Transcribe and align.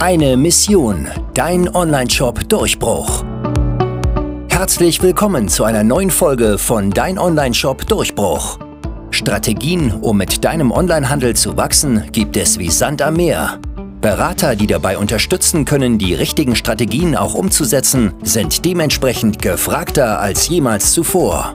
Eine 0.00 0.36
Mission, 0.36 1.08
dein 1.34 1.72
Online-Shop 1.74 2.48
Durchbruch. 2.48 3.24
Herzlich 4.48 5.00
willkommen 5.02 5.48
zu 5.48 5.64
einer 5.64 5.84
neuen 5.84 6.10
Folge 6.10 6.58
von 6.58 6.90
Dein 6.90 7.16
Online-Shop 7.16 7.86
Durchbruch. 7.86 8.58
Strategien, 9.10 9.92
um 9.92 10.18
mit 10.18 10.44
deinem 10.44 10.72
Onlinehandel 10.72 11.36
zu 11.36 11.56
wachsen, 11.56 12.02
gibt 12.10 12.36
es 12.36 12.58
wie 12.58 12.70
Sand 12.70 13.02
am 13.02 13.14
Meer. 13.14 13.60
Berater, 14.00 14.56
die 14.56 14.66
dabei 14.66 14.98
unterstützen 14.98 15.64
können, 15.64 15.96
die 15.96 16.12
richtigen 16.12 16.56
Strategien 16.56 17.16
auch 17.16 17.34
umzusetzen, 17.34 18.12
sind 18.22 18.64
dementsprechend 18.64 19.40
gefragter 19.40 20.20
als 20.20 20.48
jemals 20.48 20.92
zuvor. 20.92 21.54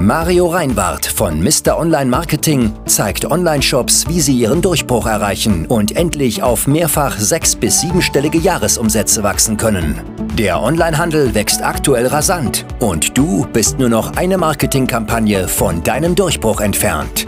Mario 0.00 0.46
Reinbart 0.46 1.06
von 1.06 1.42
Mr. 1.42 1.76
Online 1.76 2.08
Marketing 2.08 2.72
zeigt 2.86 3.28
Online-Shops, 3.28 4.06
wie 4.06 4.20
sie 4.20 4.38
ihren 4.38 4.62
Durchbruch 4.62 5.06
erreichen 5.06 5.66
und 5.66 5.96
endlich 5.96 6.40
auf 6.40 6.68
mehrfach 6.68 7.18
sechs- 7.18 7.56
bis 7.56 7.80
siebenstellige 7.80 8.38
Jahresumsätze 8.38 9.24
wachsen 9.24 9.56
können. 9.56 10.00
Der 10.38 10.62
Onlinehandel 10.62 11.34
wächst 11.34 11.64
aktuell 11.64 12.06
rasant 12.06 12.64
und 12.78 13.18
du 13.18 13.44
bist 13.52 13.80
nur 13.80 13.88
noch 13.88 14.16
eine 14.16 14.38
Marketingkampagne 14.38 15.48
von 15.48 15.82
deinem 15.82 16.14
Durchbruch 16.14 16.60
entfernt. 16.60 17.26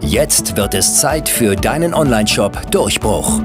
Jetzt 0.00 0.56
wird 0.56 0.74
es 0.74 1.00
Zeit 1.00 1.28
für 1.28 1.56
deinen 1.56 1.94
Online-Shop 1.94 2.70
Durchbruch. 2.70 3.40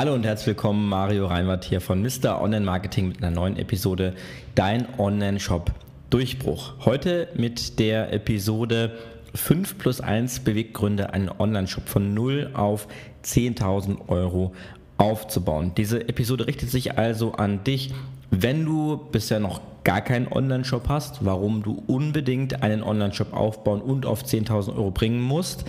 Hallo 0.00 0.14
und 0.14 0.24
herzlich 0.24 0.46
willkommen, 0.46 0.88
Mario 0.88 1.26
Reinwart 1.26 1.62
hier 1.62 1.82
von 1.82 2.00
Mr. 2.00 2.40
Online 2.40 2.64
Marketing 2.64 3.08
mit 3.08 3.22
einer 3.22 3.36
neuen 3.36 3.58
Episode 3.58 4.14
Dein 4.54 4.86
Online-Shop 4.98 5.72
Durchbruch. 6.08 6.72
Heute 6.86 7.28
mit 7.34 7.78
der 7.78 8.10
Episode 8.10 8.96
5 9.34 9.76
plus 9.76 10.00
1 10.00 10.40
Beweggründe, 10.40 11.12
einen 11.12 11.28
Online-Shop 11.28 11.86
von 11.86 12.14
0 12.14 12.52
auf 12.54 12.88
10.000 13.24 14.08
Euro 14.08 14.54
aufzubauen. 14.96 15.72
Diese 15.76 16.08
Episode 16.08 16.46
richtet 16.46 16.70
sich 16.70 16.96
also 16.96 17.32
an 17.32 17.62
dich, 17.64 17.92
wenn 18.30 18.64
du 18.64 18.96
bisher 19.10 19.40
noch 19.40 19.60
gar 19.84 20.00
keinen 20.00 20.28
Online-Shop 20.28 20.88
hast, 20.88 21.24
warum 21.24 21.62
du 21.62 21.82
unbedingt 21.86 22.62
einen 22.62 22.82
Online-Shop 22.82 23.32
aufbauen 23.32 23.80
und 23.80 24.06
auf 24.06 24.22
10.000 24.22 24.76
Euro 24.76 24.90
bringen 24.90 25.20
musst. 25.20 25.64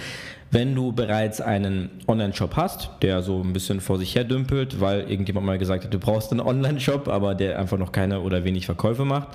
Wenn 0.54 0.76
du 0.76 0.92
bereits 0.92 1.40
einen 1.40 1.90
Online-Shop 2.10 2.58
hast, 2.58 2.90
der 3.02 3.22
so 3.22 3.42
ein 3.42 3.54
bisschen 3.54 3.80
vor 3.80 3.98
sich 3.98 4.16
her 4.16 4.26
dümpelt, 4.26 4.82
weil 4.82 5.10
irgendjemand 5.10 5.46
mal 5.46 5.58
gesagt 5.58 5.86
hat, 5.86 5.94
du 5.94 5.98
brauchst 5.98 6.32
einen 6.32 6.42
Online-Shop, 6.42 7.08
aber 7.08 7.36
der 7.36 7.58
einfach 7.58 7.78
noch 7.78 7.94
keine 7.94 8.20
oder 8.20 8.44
wenig 8.44 8.66
Verkäufe 8.66 9.06
macht. 9.06 9.30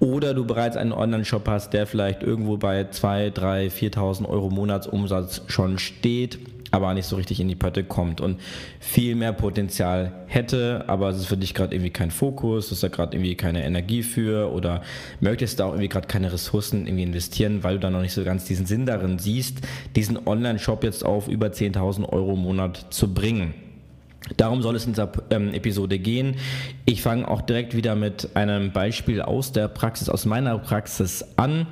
Oder 0.00 0.34
du 0.34 0.44
bereits 0.44 0.76
einen 0.76 0.92
Online-Shop 0.92 1.46
hast, 1.46 1.72
der 1.72 1.86
vielleicht 1.86 2.24
irgendwo 2.24 2.56
bei 2.56 2.88
2, 2.90 3.30
3, 3.30 3.68
4.000 3.68 4.28
Euro 4.28 4.50
Monatsumsatz 4.50 5.42
schon 5.46 5.78
steht 5.78 6.40
aber 6.72 6.94
nicht 6.94 7.06
so 7.06 7.16
richtig 7.16 7.40
in 7.40 7.48
die 7.48 7.54
Pötte 7.54 7.84
kommt 7.84 8.20
und 8.20 8.40
viel 8.80 9.14
mehr 9.14 9.32
Potenzial 9.32 10.12
hätte, 10.26 10.84
aber 10.88 11.10
es 11.10 11.18
ist 11.18 11.26
für 11.26 11.36
dich 11.36 11.54
gerade 11.54 11.74
irgendwie 11.74 11.90
kein 11.90 12.10
Fokus, 12.10 12.68
du 12.68 12.72
hast 12.72 12.82
da 12.82 12.88
gerade 12.88 13.16
irgendwie 13.16 13.34
keine 13.34 13.64
Energie 13.64 14.02
für 14.02 14.52
oder 14.52 14.82
möchtest 15.20 15.60
da 15.60 15.66
auch 15.66 15.72
irgendwie 15.72 15.88
gerade 15.88 16.06
keine 16.06 16.32
Ressourcen 16.32 16.86
irgendwie 16.86 17.04
investieren, 17.04 17.62
weil 17.62 17.74
du 17.74 17.80
da 17.80 17.90
noch 17.90 18.02
nicht 18.02 18.14
so 18.14 18.24
ganz 18.24 18.44
diesen 18.44 18.66
Sinn 18.66 18.86
darin 18.86 19.18
siehst, 19.18 19.58
diesen 19.94 20.26
Online-Shop 20.26 20.84
jetzt 20.84 21.04
auf 21.04 21.28
über 21.28 21.48
10.000 21.48 22.08
Euro 22.08 22.34
im 22.34 22.40
Monat 22.40 22.86
zu 22.90 23.12
bringen. 23.12 23.65
Darum 24.36 24.62
soll 24.62 24.76
es 24.76 24.86
in 24.86 24.92
dieser 24.92 25.10
ähm, 25.30 25.54
Episode 25.54 25.98
gehen. 25.98 26.36
Ich 26.84 27.02
fange 27.02 27.28
auch 27.28 27.42
direkt 27.42 27.76
wieder 27.76 27.94
mit 27.94 28.30
einem 28.34 28.72
Beispiel 28.72 29.22
aus 29.22 29.52
der 29.52 29.68
Praxis, 29.68 30.08
aus 30.08 30.24
meiner 30.26 30.58
Praxis 30.58 31.24
an. 31.36 31.66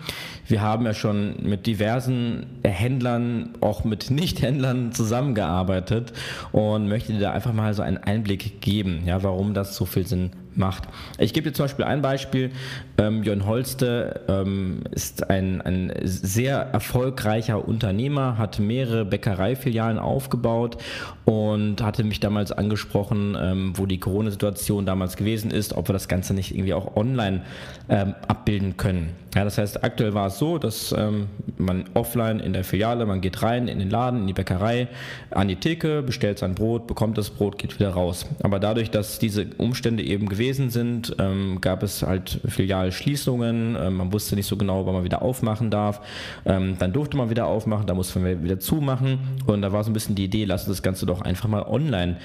Wir 0.47 0.61
haben 0.61 0.85
ja 0.87 0.95
schon 0.95 1.37
mit 1.43 1.67
diversen 1.67 2.47
Händlern, 2.65 3.51
auch 3.61 3.85
mit 3.85 4.11
Nicht-Händlern 4.11 4.93
zusammengearbeitet 4.93 6.13
und 6.53 6.89
möchte 6.89 7.13
dir 7.13 7.21
da 7.21 7.33
einfach 7.33 7.53
mal 7.53 7.75
so 7.75 7.83
einen 7.83 7.99
Einblick 7.99 8.61
geben, 8.61 9.03
ja, 9.07 9.23
warum 9.23 9.55
das 9.55 9.77
so 9.77 9.85
viel 9.85 10.07
Sinn 10.07 10.31
macht. 10.57 10.85
Ich 11.19 11.33
gebe 11.33 11.49
dir 11.49 11.55
zum 11.55 11.65
Beispiel 11.65 11.85
ein 11.85 12.03
Beispiel. 12.03 12.51
Ähm, 12.99 13.23
Jörn 13.23 13.47
Holste 13.47 14.21
ähm, 14.29 14.83
ist 14.91 15.29
ein, 15.31 15.61
ein 15.61 15.93
sehr 16.03 16.59
erfolgreicher 16.59 17.67
Unternehmer, 17.67 18.39
hat 18.39 18.59
mehrere 18.59 19.05
Bäckereifilialen 19.05 19.99
aufgebaut 19.99 20.77
und 21.25 21.83
hatte 21.83 22.05
mich 22.05 22.21
damals 22.21 22.53
angesprochen, 22.53 23.37
ähm, 23.41 23.73
wo 23.77 23.87
die 23.87 23.99
Corona-Situation 23.99 24.87
damals 24.87 25.17
gewesen 25.17 25.51
ist, 25.51 25.73
ob 25.75 25.89
wir 25.89 25.93
das 25.93 26.09
Ganze 26.09 26.35
nicht 26.35 26.55
irgendwie 26.55 26.75
auch 26.75 26.97
online 26.97 27.43
ähm, 27.89 28.15
abbilden 28.29 28.77
können. 28.77 29.11
Ja, 29.35 29.43
das 29.43 29.59
heißt, 29.59 29.83
aktuell 29.83 30.15
war 30.15 30.29
es 30.29 30.39
so, 30.39 30.59
dass 30.59 30.95
ähm, 30.97 31.27
man 31.59 31.87
offline 31.95 32.39
in 32.39 32.53
der 32.53 32.63
Filiale, 32.63 33.05
man 33.05 33.21
geht 33.21 33.43
rein 33.43 33.67
in 33.67 33.81
den 33.81 33.91
Laden, 33.91 34.21
in 34.21 34.27
die 34.29 34.33
Bäckerei, 34.33 34.87
an 35.31 35.49
die 35.49 35.57
Theke, 35.57 36.03
bestellt 36.03 36.39
sein 36.39 36.55
Brot, 36.55 36.87
bekommt 36.87 37.19
das 37.19 37.31
Brot, 37.31 37.59
geht 37.59 37.75
wieder 37.75 37.91
raus. 37.91 38.27
Aber 38.45 38.61
dadurch, 38.61 38.91
dass 38.91 39.19
diese 39.19 39.47
Umstände 39.59 40.05
eben 40.05 40.29
gewesen 40.29 40.44
sind, 40.53 41.17
ähm, 41.19 41.61
gab 41.61 41.83
es 41.83 42.03
halt 42.03 42.41
Filialschließungen, 42.47 43.77
ähm, 43.81 43.95
man 43.95 44.13
wusste 44.13 44.37
nicht 44.37 44.47
so 44.47 44.57
genau, 44.57 44.87
wann 44.87 44.95
man 44.95 45.05
wieder 45.05 45.23
aufmachen 45.23 45.71
darf. 45.71 46.01
Ähm, 46.45 46.77
dann 46.79 46.93
durfte 46.93 47.17
man 47.17 47.31
wieder 47.31 47.47
aufmachen, 47.47 47.87
da 47.87 47.95
musste 47.95 48.19
man 48.19 48.43
wieder 48.43 48.61
zumachen 48.61 49.19
und 49.47 49.63
da 49.63 49.73
war 49.73 49.83
so 49.85 49.91
ein 49.91 49.95
bisschen 49.95 50.15
die 50.15 50.25
Idee, 50.25 50.45
lass 50.45 50.63
uns 50.67 50.79
das 50.79 50.83
Ganze 50.83 51.07
doch 51.07 51.23
einfach 51.23 51.49
mal 51.49 51.63
online 51.63 52.17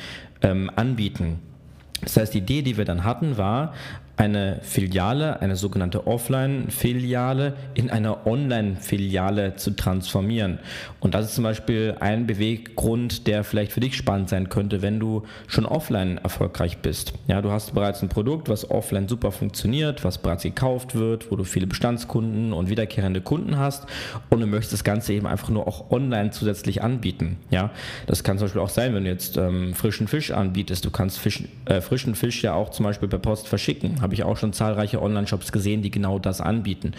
ähm, 0.41 0.69
anbieten. 0.75 1.39
Das 2.01 2.17
heißt, 2.17 2.33
die 2.33 2.39
Idee, 2.39 2.61
die 2.61 2.77
wir 2.77 2.85
dann 2.85 3.03
hatten, 3.03 3.37
war, 3.37 3.73
eine 4.19 4.59
Filiale, 4.63 5.41
eine 5.41 5.55
sogenannte 5.55 6.05
Offline-Filiale 6.05 7.53
in 7.73 7.89
eine 7.89 8.27
Online-Filiale 8.27 9.55
zu 9.55 9.71
transformieren. 9.71 10.59
Und 10.99 11.13
das 11.13 11.27
ist 11.27 11.35
zum 11.35 11.45
Beispiel 11.45 11.95
ein 12.01 12.27
Beweggrund, 12.27 13.27
der 13.27 13.45
vielleicht 13.45 13.71
für 13.71 13.79
dich 13.79 13.95
spannend 13.95 14.27
sein 14.27 14.49
könnte, 14.49 14.81
wenn 14.81 14.99
du 14.99 15.23
schon 15.47 15.65
offline 15.65 16.17
erfolgreich 16.17 16.79
bist. 16.79 17.13
Ja, 17.27 17.41
du 17.41 17.49
hast 17.49 17.73
bereits 17.73 18.01
ein 18.01 18.09
Produkt, 18.09 18.49
was 18.49 18.69
offline 18.69 19.07
super 19.07 19.31
funktioniert, 19.31 20.03
was 20.03 20.17
bereits 20.17 20.43
gekauft 20.43 20.95
wird, 20.95 21.31
wo 21.31 21.37
du 21.37 21.45
viele 21.45 21.67
Bestandskunden 21.67 22.51
und 22.51 22.69
wiederkehrende 22.69 23.21
Kunden 23.21 23.57
hast 23.57 23.85
und 24.29 24.41
du 24.41 24.47
möchtest 24.47 24.73
das 24.73 24.83
Ganze 24.83 25.13
eben 25.13 25.27
einfach 25.27 25.47
nur 25.47 25.65
auch 25.65 25.91
online 25.91 26.31
zusätzlich 26.31 26.83
anbieten. 26.83 27.37
Ja, 27.51 27.71
das 28.05 28.25
kann 28.25 28.37
zum 28.37 28.47
Beispiel 28.47 28.61
auch 28.61 28.69
sein, 28.69 28.93
wenn 28.93 29.05
du 29.05 29.09
jetzt 29.11 29.37
ähm, 29.37 29.73
frischen 29.73 30.09
Fisch 30.09 30.31
anbietest. 30.31 30.83
Du 30.83 30.91
kannst 30.91 31.19
Fisch, 31.19 31.43
äh, 31.63 31.79
frischen 31.79 32.15
Fisch 32.15 32.43
ja 32.43 32.53
auch 32.53 32.69
zum 32.71 32.83
Beispiel 32.83 33.07
per 33.07 33.19
Post 33.19 33.47
verschicken 33.47 34.01
habe 34.09 34.15
ich 34.15 34.23
auch 34.23 34.37
schon 34.37 34.53
zahlreiche 34.53 35.03
Online-Shops 35.03 35.51
gesehen, 35.51 35.83
die 35.83 35.91
genau 35.91 36.17
das 36.17 36.41
anbieten. 36.41 36.93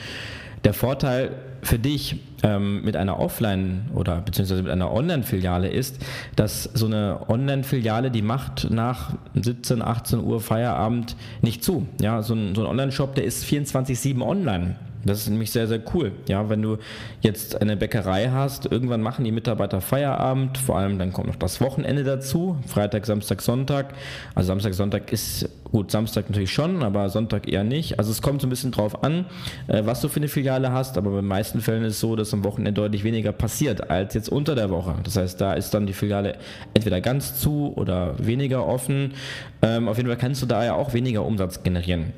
Der 0.63 0.73
Vorteil 0.73 1.33
für 1.63 1.81
dich 1.81 2.21
ähm, 2.45 2.85
mit 2.85 2.95
einer 2.95 3.19
Offline- 3.19 3.91
oder 3.97 4.21
beziehungsweise 4.21 4.63
mit 4.63 4.71
einer 4.71 4.93
Online-Filiale 4.93 5.69
ist, 5.69 5.99
dass 6.37 6.65
so 6.65 6.87
eine 6.87 7.29
Online-Filiale, 7.29 8.13
die 8.13 8.23
macht 8.23 8.71
nach 8.71 9.15
17, 9.35 9.83
18 9.83 10.21
Uhr 10.23 10.41
Feierabend 10.41 11.17
nicht 11.43 11.65
zu. 11.65 11.89
Ja, 12.01 12.23
so 12.23 12.35
ein, 12.35 12.55
so 12.55 12.61
ein 12.63 12.69
Online-Shop, 12.69 13.17
der 13.17 13.25
ist 13.25 13.45
24-7 13.45 14.23
online. 14.23 14.77
Das 15.05 15.19
ist 15.19 15.31
nämlich 15.31 15.51
sehr, 15.51 15.67
sehr 15.67 15.81
cool. 15.95 16.13
Ja, 16.29 16.49
wenn 16.49 16.61
du 16.61 16.77
jetzt 17.23 17.61
eine 17.61 17.77
Bäckerei 17.77 18.31
hast, 18.31 18.67
irgendwann 18.71 19.01
machen 19.01 19.25
die 19.25 19.33
Mitarbeiter 19.33 19.81
Feierabend, 19.81 20.59
vor 20.59 20.79
allem 20.79 20.99
dann 20.99 21.13
kommt 21.13 21.29
noch 21.29 21.37
das 21.37 21.61
Wochenende 21.61 22.05
dazu, 22.05 22.59
Freitag, 22.67 23.07
Samstag, 23.07 23.41
Sonntag. 23.41 23.95
Also 24.35 24.49
Samstag, 24.49 24.75
Sonntag 24.75 25.13
ist 25.13 25.49
gut, 25.71 25.91
Samstag 25.91 26.29
natürlich 26.29 26.53
schon, 26.53 26.83
aber 26.83 27.09
Sonntag 27.09 27.49
eher 27.49 27.65
nicht. 27.65 27.99
Also 27.99 28.11
es 28.11 28.21
kommt 28.21 28.41
so 28.41 28.47
ein 28.47 28.51
bisschen 28.51 28.73
drauf 28.73 29.03
an, 29.03 29.27
äh, 29.69 29.83
was 29.85 30.01
du 30.01 30.09
für 30.09 30.19
eine 30.19 30.29
Filiale 30.29 30.73
hast, 30.73 30.99
aber 30.99 31.11
in 31.11 31.17
den 31.17 31.27
meisten 31.27 31.61
Fällen 31.61 31.85
ist 31.85 31.95
es 31.95 32.01
so, 32.01 32.17
dass 32.17 32.35
am 32.35 32.45
Wochenende 32.45 32.73
deutlich 32.73 33.05
weniger 33.05 33.33
passiert 33.33 33.91
als 33.91 34.15
jetzt 34.15 34.29
unter 34.29 34.55
der 34.55 34.71
Woche. 34.71 34.97
Das 35.05 35.17
heißt, 35.17 35.41
da 35.41 35.55
ist 35.55 35.73
dann 35.73 35.87
die 35.87 35.93
Filiale 35.93 36.37
entweder 36.75 37.01
ganz 37.01 37.41
zu 37.41 37.73
oder 37.77 38.15
weniger 38.19 38.67
offen. 38.67 39.15
Ähm, 39.63 39.89
auf 39.89 39.97
jeden 39.97 40.09
Fall 40.09 40.19
kannst 40.19 40.43
du 40.43 40.47
da 40.47 40.65
ja 40.65 40.75
auch 40.75 40.93
weniger 40.93 41.25
Umsatz 41.25 41.63
generieren. 41.63 42.13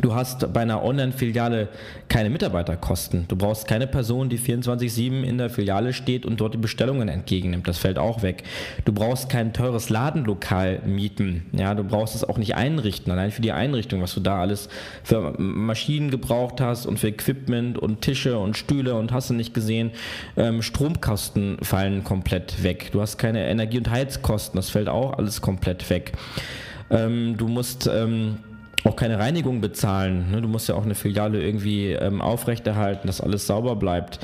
Du 0.00 0.14
hast 0.14 0.52
bei 0.52 0.60
einer 0.60 0.82
Online-Filiale 0.82 1.68
keine 2.08 2.30
Mitarbeiterkosten. 2.30 3.26
Du 3.28 3.36
brauchst 3.36 3.68
keine 3.68 3.86
Person, 3.86 4.28
die 4.28 4.38
24-7 4.38 5.22
in 5.22 5.38
der 5.38 5.50
Filiale 5.50 5.92
steht 5.92 6.24
und 6.24 6.40
dort 6.40 6.54
die 6.54 6.58
Bestellungen 6.58 7.08
entgegennimmt. 7.08 7.68
Das 7.68 7.78
fällt 7.78 7.98
auch 7.98 8.22
weg. 8.22 8.44
Du 8.84 8.92
brauchst 8.92 9.28
kein 9.28 9.52
teures 9.52 9.90
Ladenlokal 9.90 10.80
mieten. 10.86 11.46
Ja, 11.52 11.74
du 11.74 11.84
brauchst 11.84 12.14
es 12.14 12.24
auch 12.24 12.38
nicht 12.38 12.54
einrichten. 12.54 13.12
Allein 13.12 13.30
für 13.30 13.42
die 13.42 13.52
Einrichtung, 13.52 14.00
was 14.00 14.14
du 14.14 14.20
da 14.20 14.40
alles 14.40 14.68
für 15.02 15.34
Maschinen 15.38 16.10
gebraucht 16.10 16.60
hast 16.60 16.86
und 16.86 16.98
für 16.98 17.08
Equipment 17.08 17.78
und 17.78 18.00
Tische 18.00 18.38
und 18.38 18.56
Stühle 18.56 18.94
und 18.94 19.12
hast 19.12 19.28
du 19.30 19.34
nicht 19.34 19.52
gesehen. 19.52 19.90
Ähm, 20.36 20.62
Stromkosten 20.62 21.58
fallen 21.62 22.04
komplett 22.04 22.62
weg. 22.62 22.90
Du 22.92 23.02
hast 23.02 23.18
keine 23.18 23.46
Energie- 23.48 23.78
und 23.78 23.90
Heizkosten. 23.90 24.56
Das 24.56 24.70
fällt 24.70 24.88
auch 24.88 25.18
alles 25.18 25.42
komplett 25.42 25.88
weg. 25.90 26.12
Ähm, 26.90 27.36
du 27.36 27.46
musst 27.46 27.86
ähm, 27.86 28.38
auch 28.84 28.96
keine 28.96 29.18
Reinigung 29.18 29.60
bezahlen. 29.60 30.30
Ne? 30.30 30.40
Du 30.40 30.48
musst 30.48 30.68
ja 30.68 30.74
auch 30.74 30.84
eine 30.84 30.94
Filiale 30.94 31.42
irgendwie 31.42 31.92
ähm, 31.92 32.20
aufrechterhalten, 32.20 33.06
dass 33.06 33.20
alles 33.20 33.46
sauber 33.46 33.76
bleibt. 33.76 34.20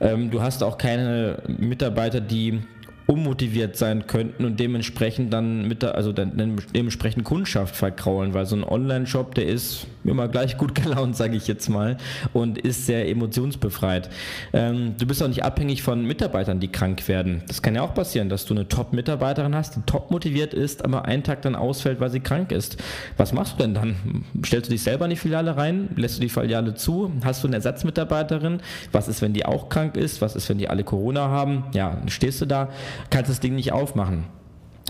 Ähm, 0.00 0.30
du 0.30 0.42
hast 0.42 0.62
auch 0.62 0.78
keine 0.78 1.42
Mitarbeiter, 1.46 2.20
die 2.20 2.62
unmotiviert 3.06 3.76
sein 3.76 4.06
könnten 4.06 4.44
und 4.44 4.58
dementsprechend 4.58 5.32
dann 5.32 5.68
mit 5.68 5.82
der, 5.82 5.94
also 5.94 6.12
dementsprechend 6.12 7.24
Kundschaft 7.24 7.76
verkraulen, 7.76 8.34
weil 8.34 8.46
so 8.46 8.56
ein 8.56 8.64
Online-Shop, 8.64 9.34
der 9.34 9.46
ist 9.46 9.86
immer 10.04 10.28
gleich 10.28 10.56
gut 10.56 10.74
gelaunt, 10.74 11.16
sage 11.16 11.36
ich 11.36 11.46
jetzt 11.46 11.68
mal, 11.68 11.96
und 12.32 12.58
ist 12.58 12.86
sehr 12.86 13.08
emotionsbefreit. 13.08 14.10
Ähm, 14.52 14.94
du 14.98 15.06
bist 15.06 15.22
auch 15.22 15.28
nicht 15.28 15.44
abhängig 15.44 15.82
von 15.82 16.04
Mitarbeitern, 16.04 16.58
die 16.58 16.68
krank 16.68 17.06
werden. 17.06 17.42
Das 17.46 17.62
kann 17.62 17.74
ja 17.74 17.82
auch 17.82 17.94
passieren, 17.94 18.28
dass 18.28 18.44
du 18.44 18.54
eine 18.54 18.66
Top-Mitarbeiterin 18.66 19.54
hast, 19.54 19.76
die 19.76 19.82
top 19.86 20.10
motiviert 20.10 20.52
ist, 20.52 20.84
aber 20.84 21.04
einen 21.04 21.22
Tag 21.22 21.42
dann 21.42 21.54
ausfällt, 21.54 22.00
weil 22.00 22.10
sie 22.10 22.20
krank 22.20 22.50
ist. 22.50 22.76
Was 23.16 23.32
machst 23.32 23.54
du 23.54 23.62
denn 23.62 23.74
dann? 23.74 24.24
Stellst 24.44 24.68
du 24.68 24.72
dich 24.72 24.82
selber 24.82 25.04
in 25.04 25.10
die 25.10 25.16
Filiale 25.16 25.56
rein? 25.56 25.90
Lässt 25.96 26.16
du 26.16 26.20
die 26.20 26.28
Filiale 26.28 26.74
zu? 26.74 27.12
Hast 27.24 27.44
du 27.44 27.48
eine 27.48 27.56
Ersatzmitarbeiterin? 27.56 28.60
Was 28.90 29.06
ist, 29.06 29.22
wenn 29.22 29.32
die 29.32 29.46
auch 29.46 29.68
krank 29.68 29.96
ist? 29.96 30.20
Was 30.20 30.34
ist, 30.34 30.48
wenn 30.48 30.58
die 30.58 30.68
alle 30.68 30.82
Corona 30.82 31.28
haben? 31.28 31.64
Ja, 31.72 31.90
dann 31.90 32.08
stehst 32.08 32.40
du 32.40 32.46
da, 32.46 32.68
kannst 33.10 33.30
das 33.30 33.40
Ding 33.40 33.54
nicht 33.54 33.72
aufmachen. 33.72 34.24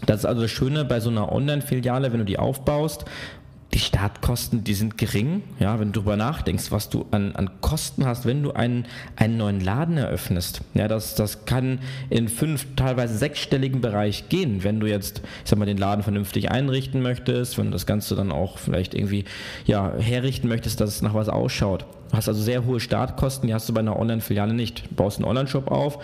Das 0.05 0.19
ist 0.19 0.25
also 0.27 0.43
das 0.43 0.51
Schöne 0.51 0.85
bei 0.85 1.01
so 1.01 1.11
einer 1.11 1.33
Online-Filiale, 1.33 2.13
wenn 2.13 2.19
du 2.19 2.25
die 2.25 2.39
aufbaust 2.39 3.07
die 3.75 3.81
Startkosten, 3.81 4.65
die 4.65 4.73
sind 4.73 4.97
gering, 4.97 5.43
ja, 5.59 5.79
wenn 5.79 5.93
du 5.93 6.01
darüber 6.01 6.17
nachdenkst, 6.17 6.71
was 6.71 6.89
du 6.89 7.05
an, 7.11 7.37
an 7.37 7.61
Kosten 7.61 8.07
hast, 8.07 8.25
wenn 8.25 8.43
du 8.43 8.53
einen, 8.53 8.87
einen 9.17 9.37
neuen 9.37 9.61
Laden 9.61 9.99
eröffnest. 9.99 10.63
Ja, 10.73 10.89
das, 10.89 11.15
das 11.15 11.45
kann 11.45 11.81
in 12.09 12.29
fünf, 12.29 12.67
teilweise 12.77 13.19
sechsstelligen 13.19 13.83
Bereich 13.83 14.31
gehen, 14.31 14.65
wenn 14.65 14.81
du 14.81 14.87
jetzt, 14.87 15.19
ich 15.45 15.51
sag 15.51 15.59
mal, 15.59 15.67
den 15.67 15.77
Laden 15.77 16.03
vernünftig 16.03 16.51
einrichten 16.51 17.03
möchtest, 17.03 17.59
wenn 17.59 17.67
du 17.67 17.73
das 17.73 17.85
Ganze 17.87 18.15
dann 18.15 18.33
auch 18.33 18.57
vielleicht 18.57 18.95
irgendwie, 18.95 19.25
ja, 19.67 19.93
herrichten 19.99 20.49
möchtest, 20.49 20.81
dass 20.81 20.91
es 20.91 21.03
nach 21.03 21.15
was 21.15 21.29
ausschaut. 21.29 21.85
Du 22.11 22.17
hast 22.17 22.29
also 22.29 22.41
sehr 22.41 22.65
hohe 22.65 22.81
Startkosten, 22.81 23.49
die 23.49 23.53
hast 23.53 23.69
du 23.69 23.75
bei 23.75 23.81
einer 23.81 23.99
Online-Filiale 23.99 24.55
nicht. 24.55 24.87
Du 24.91 24.95
baust 24.95 25.19
einen 25.19 25.27
Online-Shop 25.27 25.71
auf, 25.71 25.99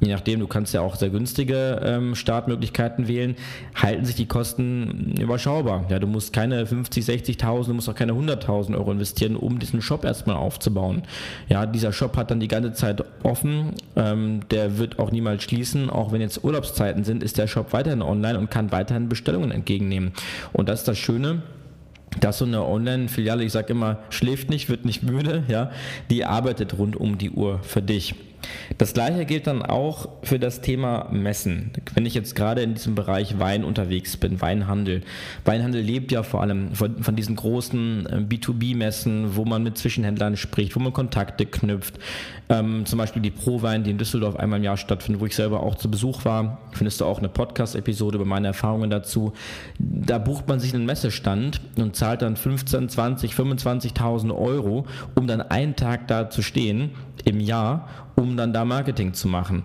je 0.00 0.12
nachdem, 0.12 0.40
du 0.40 0.46
kannst 0.46 0.72
ja 0.74 0.80
auch 0.80 0.96
sehr 0.96 1.10
günstige 1.10 1.80
ähm, 1.84 2.14
Startmöglichkeiten 2.14 3.06
wählen, 3.06 3.36
halten 3.74 4.04
sich 4.04 4.14
die 4.14 4.26
Kosten 4.26 5.14
überschaubar. 5.20 5.84
Ja, 5.88 5.98
du 5.98 6.06
musst 6.06 6.32
keine 6.32 6.66
50, 6.66 7.04
60.000, 7.04 7.66
du 7.66 7.74
musst 7.74 7.88
auch 7.88 7.94
keine 7.94 8.12
100.000 8.12 8.76
Euro 8.76 8.92
investieren, 8.92 9.36
um 9.36 9.58
diesen 9.58 9.82
Shop 9.82 10.04
erstmal 10.04 10.36
aufzubauen. 10.36 11.02
Ja, 11.48 11.66
dieser 11.66 11.92
Shop 11.92 12.16
hat 12.16 12.30
dann 12.30 12.40
die 12.40 12.48
ganze 12.48 12.72
Zeit 12.72 13.04
offen, 13.22 13.72
ähm, 13.96 14.40
der 14.50 14.78
wird 14.78 14.98
auch 14.98 15.12
niemals 15.12 15.42
schließen, 15.42 15.90
auch 15.90 16.12
wenn 16.12 16.20
jetzt 16.20 16.42
Urlaubszeiten 16.42 17.04
sind, 17.04 17.22
ist 17.22 17.38
der 17.38 17.46
Shop 17.46 17.72
weiterhin 17.72 18.02
online 18.02 18.38
und 18.38 18.50
kann 18.50 18.72
weiterhin 18.72 19.08
Bestellungen 19.08 19.50
entgegennehmen. 19.50 20.12
Und 20.52 20.68
das 20.68 20.80
ist 20.80 20.88
das 20.88 20.98
Schöne, 20.98 21.42
dass 22.18 22.38
so 22.38 22.44
eine 22.44 22.64
Online-Filiale, 22.64 23.44
ich 23.44 23.52
sage 23.52 23.72
immer, 23.72 23.98
schläft 24.08 24.50
nicht, 24.50 24.68
wird 24.68 24.84
nicht 24.84 25.02
müde, 25.02 25.44
ja, 25.48 25.70
die 26.10 26.24
arbeitet 26.24 26.76
rund 26.76 26.96
um 26.96 27.18
die 27.18 27.30
Uhr 27.30 27.60
für 27.62 27.82
dich. 27.82 28.14
Das 28.78 28.94
gleiche 28.94 29.24
gilt 29.26 29.46
dann 29.46 29.62
auch 29.62 30.08
für 30.22 30.38
das 30.38 30.60
Thema 30.60 31.08
Messen. 31.10 31.72
Wenn 31.94 32.06
ich 32.06 32.14
jetzt 32.14 32.34
gerade 32.34 32.62
in 32.62 32.74
diesem 32.74 32.94
Bereich 32.94 33.38
Wein 33.38 33.64
unterwegs 33.64 34.16
bin, 34.16 34.40
Weinhandel. 34.40 35.02
Weinhandel 35.44 35.82
lebt 35.82 36.12
ja 36.12 36.22
vor 36.22 36.42
allem 36.42 36.74
von, 36.74 37.02
von 37.02 37.16
diesen 37.16 37.36
großen 37.36 38.06
äh, 38.06 38.16
B2B-Messen, 38.16 39.36
wo 39.36 39.44
man 39.44 39.62
mit 39.62 39.78
Zwischenhändlern 39.78 40.36
spricht, 40.36 40.76
wo 40.76 40.80
man 40.80 40.92
Kontakte 40.92 41.46
knüpft. 41.46 41.98
Ähm, 42.48 42.84
zum 42.86 42.98
Beispiel 42.98 43.22
die 43.22 43.30
Pro-Wein, 43.30 43.84
die 43.84 43.90
in 43.90 43.98
Düsseldorf 43.98 44.36
einmal 44.36 44.58
im 44.58 44.64
Jahr 44.64 44.76
stattfindet, 44.76 45.20
wo 45.20 45.26
ich 45.26 45.36
selber 45.36 45.62
auch 45.62 45.76
zu 45.76 45.90
Besuch 45.90 46.24
war. 46.24 46.58
Findest 46.72 47.00
du 47.00 47.04
auch 47.04 47.18
eine 47.18 47.28
Podcast-Episode 47.28 48.16
über 48.16 48.24
meine 48.24 48.48
Erfahrungen 48.48 48.90
dazu. 48.90 49.32
Da 49.78 50.18
bucht 50.18 50.48
man 50.48 50.58
sich 50.60 50.74
einen 50.74 50.86
Messestand 50.86 51.60
und 51.76 51.96
zahlt 51.96 52.22
dann 52.22 52.36
15, 52.36 52.88
20, 52.88 53.32
25.000 53.32 54.34
Euro, 54.36 54.86
um 55.14 55.26
dann 55.26 55.42
einen 55.42 55.76
Tag 55.76 56.08
da 56.08 56.30
zu 56.30 56.42
stehen 56.42 56.90
im 57.24 57.40
Jahr, 57.40 57.88
um 58.16 58.29
dann 58.36 58.52
da 58.52 58.64
Marketing 58.64 59.14
zu 59.14 59.28
machen. 59.28 59.64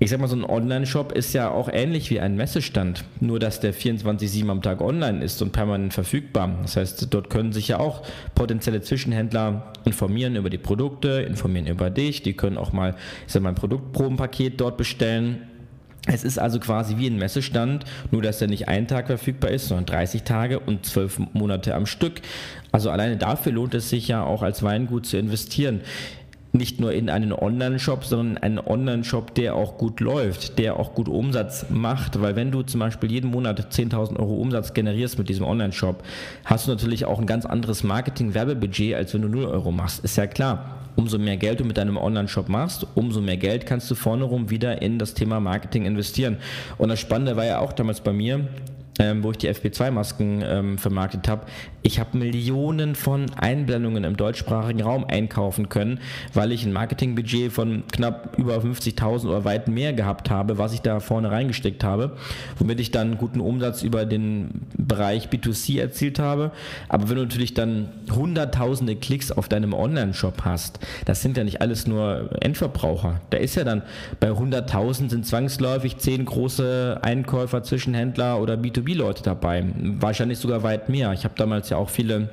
Ich 0.00 0.10
sag 0.10 0.20
mal, 0.20 0.28
so 0.28 0.36
ein 0.36 0.44
Online-Shop 0.44 1.10
ist 1.10 1.32
ja 1.32 1.50
auch 1.50 1.68
ähnlich 1.72 2.08
wie 2.10 2.20
ein 2.20 2.36
Messestand, 2.36 3.04
nur 3.18 3.40
dass 3.40 3.58
der 3.58 3.74
24-7 3.74 4.48
am 4.48 4.62
Tag 4.62 4.80
online 4.80 5.24
ist 5.24 5.42
und 5.42 5.50
permanent 5.50 5.92
verfügbar. 5.92 6.56
Das 6.62 6.76
heißt, 6.76 7.12
dort 7.12 7.30
können 7.30 7.52
sich 7.52 7.66
ja 7.66 7.80
auch 7.80 8.02
potenzielle 8.36 8.80
Zwischenhändler 8.80 9.72
informieren 9.84 10.36
über 10.36 10.50
die 10.50 10.58
Produkte, 10.58 11.22
informieren 11.22 11.66
über 11.66 11.90
dich. 11.90 12.22
Die 12.22 12.34
können 12.34 12.58
auch 12.58 12.72
mal, 12.72 12.94
ich 13.26 13.32
sag 13.32 13.42
mal, 13.42 13.48
ein 13.48 13.54
Produktprobenpaket 13.56 14.60
dort 14.60 14.76
bestellen. 14.76 15.48
Es 16.06 16.22
ist 16.22 16.38
also 16.38 16.60
quasi 16.60 16.96
wie 16.96 17.08
ein 17.08 17.18
Messestand, 17.18 17.84
nur 18.12 18.22
dass 18.22 18.40
er 18.40 18.46
nicht 18.46 18.68
einen 18.68 18.86
Tag 18.86 19.08
verfügbar 19.08 19.50
ist, 19.50 19.66
sondern 19.66 19.86
30 19.86 20.22
Tage 20.22 20.60
und 20.60 20.86
12 20.86 21.18
Monate 21.32 21.74
am 21.74 21.86
Stück. 21.86 22.22
Also 22.70 22.90
alleine 22.90 23.16
dafür 23.16 23.50
lohnt 23.50 23.74
es 23.74 23.90
sich 23.90 24.06
ja 24.06 24.22
auch 24.22 24.42
als 24.42 24.62
Weingut 24.62 25.06
zu 25.06 25.18
investieren 25.18 25.80
nicht 26.58 26.80
nur 26.80 26.92
in 26.92 27.08
einen 27.08 27.32
Online-Shop, 27.32 28.04
sondern 28.04 28.36
einen 28.36 28.58
Online-Shop, 28.58 29.34
der 29.34 29.54
auch 29.54 29.78
gut 29.78 30.00
läuft, 30.00 30.58
der 30.58 30.78
auch 30.78 30.94
gut 30.94 31.08
Umsatz 31.08 31.66
macht, 31.70 32.20
weil 32.20 32.36
wenn 32.36 32.50
du 32.50 32.62
zum 32.62 32.80
Beispiel 32.80 33.10
jeden 33.10 33.30
Monat 33.30 33.72
10.000 33.72 34.18
Euro 34.18 34.34
Umsatz 34.34 34.74
generierst 34.74 35.18
mit 35.18 35.30
diesem 35.30 35.46
Online-Shop, 35.46 36.02
hast 36.44 36.66
du 36.66 36.70
natürlich 36.70 37.06
auch 37.06 37.18
ein 37.18 37.26
ganz 37.26 37.46
anderes 37.46 37.82
Marketing-Werbebudget, 37.82 38.94
als 38.94 39.14
wenn 39.14 39.22
du 39.22 39.28
0 39.28 39.46
Euro 39.46 39.72
machst. 39.72 40.04
Ist 40.04 40.16
ja 40.16 40.26
klar. 40.26 40.74
Umso 40.96 41.16
mehr 41.16 41.36
Geld 41.36 41.60
du 41.60 41.64
mit 41.64 41.78
deinem 41.78 41.96
Online-Shop 41.96 42.48
machst, 42.48 42.84
umso 42.96 43.20
mehr 43.20 43.36
Geld 43.36 43.66
kannst 43.66 43.88
du 43.88 43.94
vorne 43.94 44.24
rum 44.24 44.50
wieder 44.50 44.82
in 44.82 44.98
das 44.98 45.14
Thema 45.14 45.38
Marketing 45.38 45.86
investieren. 45.86 46.38
Und 46.76 46.88
das 46.88 46.98
Spannende 46.98 47.36
war 47.36 47.44
ja 47.44 47.60
auch 47.60 47.72
damals 47.72 48.00
bei 48.00 48.12
mir, 48.12 48.48
ähm, 48.98 49.22
wo 49.22 49.30
ich 49.30 49.38
die 49.38 49.48
FP2-Masken 49.48 50.42
ähm, 50.44 50.78
vermarktet 50.78 51.28
habe, 51.28 51.46
ich 51.82 52.00
habe 52.00 52.18
Millionen 52.18 52.94
von 52.94 53.26
Einblendungen 53.36 54.04
im 54.04 54.16
deutschsprachigen 54.16 54.82
Raum 54.82 55.04
einkaufen 55.04 55.68
können, 55.68 56.00
weil 56.34 56.52
ich 56.52 56.66
ein 56.66 56.72
Marketingbudget 56.72 57.52
von 57.52 57.84
knapp 57.90 58.36
über 58.36 58.58
50.000 58.58 59.26
oder 59.26 59.44
weit 59.44 59.68
mehr 59.68 59.92
gehabt 59.92 60.28
habe, 60.28 60.58
was 60.58 60.74
ich 60.74 60.80
da 60.80 61.00
vorne 61.00 61.30
reingesteckt 61.30 61.84
habe, 61.84 62.16
womit 62.58 62.80
ich 62.80 62.90
dann 62.90 63.16
guten 63.16 63.40
Umsatz 63.40 63.82
über 63.82 64.04
den 64.04 64.66
Bereich 64.76 65.28
B2C 65.28 65.80
erzielt 65.80 66.18
habe. 66.18 66.50
Aber 66.88 67.08
wenn 67.08 67.16
du 67.16 67.22
natürlich 67.22 67.54
dann 67.54 67.88
hunderttausende 68.10 68.96
Klicks 68.96 69.30
auf 69.30 69.48
deinem 69.48 69.72
Online-Shop 69.72 70.42
hast, 70.44 70.80
das 71.04 71.22
sind 71.22 71.36
ja 71.36 71.44
nicht 71.44 71.62
alles 71.62 71.86
nur 71.86 72.30
Endverbraucher. 72.40 73.20
Da 73.30 73.38
ist 73.38 73.54
ja 73.54 73.64
dann 73.64 73.82
bei 74.20 74.30
100.000 74.30 75.10
sind 75.10 75.26
zwangsläufig 75.26 75.98
zehn 75.98 76.24
große 76.24 76.98
Einkäufer, 77.02 77.62
Zwischenhändler 77.62 78.40
oder 78.40 78.56
B2B-Leute 78.88 79.22
dabei. 79.22 79.64
Wahrscheinlich 80.00 80.38
sogar 80.38 80.62
weit 80.62 80.88
mehr. 80.88 81.12
Ich 81.12 81.24
habe 81.24 81.34
damals 81.36 81.68
ja 81.70 81.76
auch 81.76 81.90
viele 81.90 82.28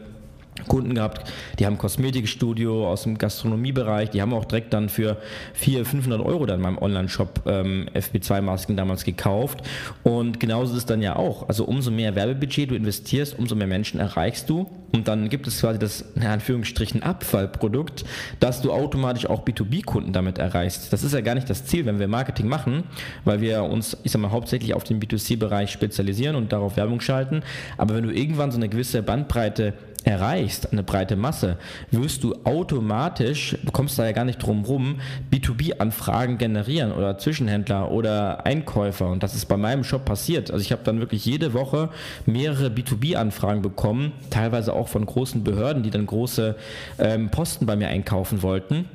Kunden 0.67 0.95
gehabt, 0.95 1.31
die 1.59 1.65
haben 1.65 1.77
Kosmetikstudio 1.77 2.89
aus 2.89 3.03
dem 3.03 3.17
Gastronomiebereich, 3.17 4.09
die 4.11 4.21
haben 4.21 4.33
auch 4.33 4.45
direkt 4.45 4.73
dann 4.73 4.87
für 4.89 5.17
400, 5.53 5.87
500 5.87 6.21
Euro 6.25 6.45
dann 6.45 6.57
in 6.57 6.61
meinem 6.61 6.77
Online-Shop 6.77 7.41
ähm, 7.45 7.89
FP2-Masken 7.93 8.77
damals 8.77 9.03
gekauft. 9.03 9.61
Und 10.03 10.39
genauso 10.39 10.71
ist 10.71 10.79
es 10.79 10.85
dann 10.85 11.01
ja 11.01 11.17
auch. 11.17 11.49
Also 11.49 11.65
umso 11.65 11.91
mehr 11.91 12.15
Werbebudget 12.15 12.71
du 12.71 12.75
investierst, 12.75 13.37
umso 13.37 13.55
mehr 13.55 13.67
Menschen 13.67 13.99
erreichst 13.99 14.49
du. 14.49 14.69
Und 14.93 15.09
dann 15.09 15.27
gibt 15.27 15.45
es 15.45 15.59
quasi 15.59 15.77
das, 15.77 16.01
in 16.15 16.23
Anführungsstrichen, 16.23 17.03
Abfallprodukt, 17.03 18.05
dass 18.39 18.61
du 18.61 18.71
automatisch 18.71 19.25
auch 19.25 19.43
B2B-Kunden 19.43 20.13
damit 20.13 20.37
erreichst. 20.37 20.93
Das 20.93 21.03
ist 21.03 21.13
ja 21.13 21.19
gar 21.19 21.35
nicht 21.35 21.49
das 21.49 21.65
Ziel, 21.65 21.85
wenn 21.85 21.99
wir 21.99 22.07
Marketing 22.07 22.47
machen, 22.47 22.85
weil 23.25 23.41
wir 23.41 23.63
uns, 23.63 23.97
ich 24.03 24.13
sag 24.13 24.21
mal, 24.21 24.31
hauptsächlich 24.31 24.73
auf 24.73 24.85
den 24.85 25.01
B2C-Bereich 25.01 25.69
spezialisieren 25.69 26.37
und 26.37 26.53
darauf 26.53 26.77
Werbung 26.77 27.01
schalten. 27.01 27.43
Aber 27.77 27.95
wenn 27.95 28.05
du 28.05 28.11
irgendwann 28.11 28.51
so 28.51 28.57
eine 28.57 28.69
gewisse 28.69 29.03
Bandbreite 29.03 29.73
erreichst, 30.05 30.71
eine 30.71 30.83
breite 30.83 31.15
Masse, 31.15 31.57
wirst 31.91 32.23
du 32.23 32.35
automatisch, 32.43 33.57
kommst 33.73 33.99
da 33.99 34.05
ja 34.05 34.11
gar 34.11 34.23
nicht 34.23 34.37
drum 34.37 34.63
rum, 34.63 35.01
B2B-Anfragen 35.31 36.37
generieren 36.37 36.91
oder 36.91 37.17
Zwischenhändler 37.17 37.91
oder 37.91 38.45
Einkäufer. 38.45 39.09
Und 39.09 39.23
das 39.23 39.35
ist 39.35 39.47
bei 39.47 39.57
meinem 39.57 39.83
Shop 39.83 40.05
passiert. 40.05 40.51
Also 40.51 40.61
ich 40.61 40.71
habe 40.71 40.83
dann 40.83 40.99
wirklich 40.99 41.25
jede 41.25 41.53
Woche 41.53 41.89
mehrere 42.25 42.67
B2B-Anfragen 42.67 43.61
bekommen, 43.61 44.13
teilweise 44.29 44.73
auch 44.73 44.87
von 44.87 45.05
großen 45.05 45.43
Behörden, 45.43 45.83
die 45.83 45.89
dann 45.89 46.05
große 46.05 46.55
ähm, 46.99 47.29
Posten 47.29 47.65
bei 47.65 47.75
mir 47.75 47.87
einkaufen 47.87 48.43
wollten. 48.43 48.85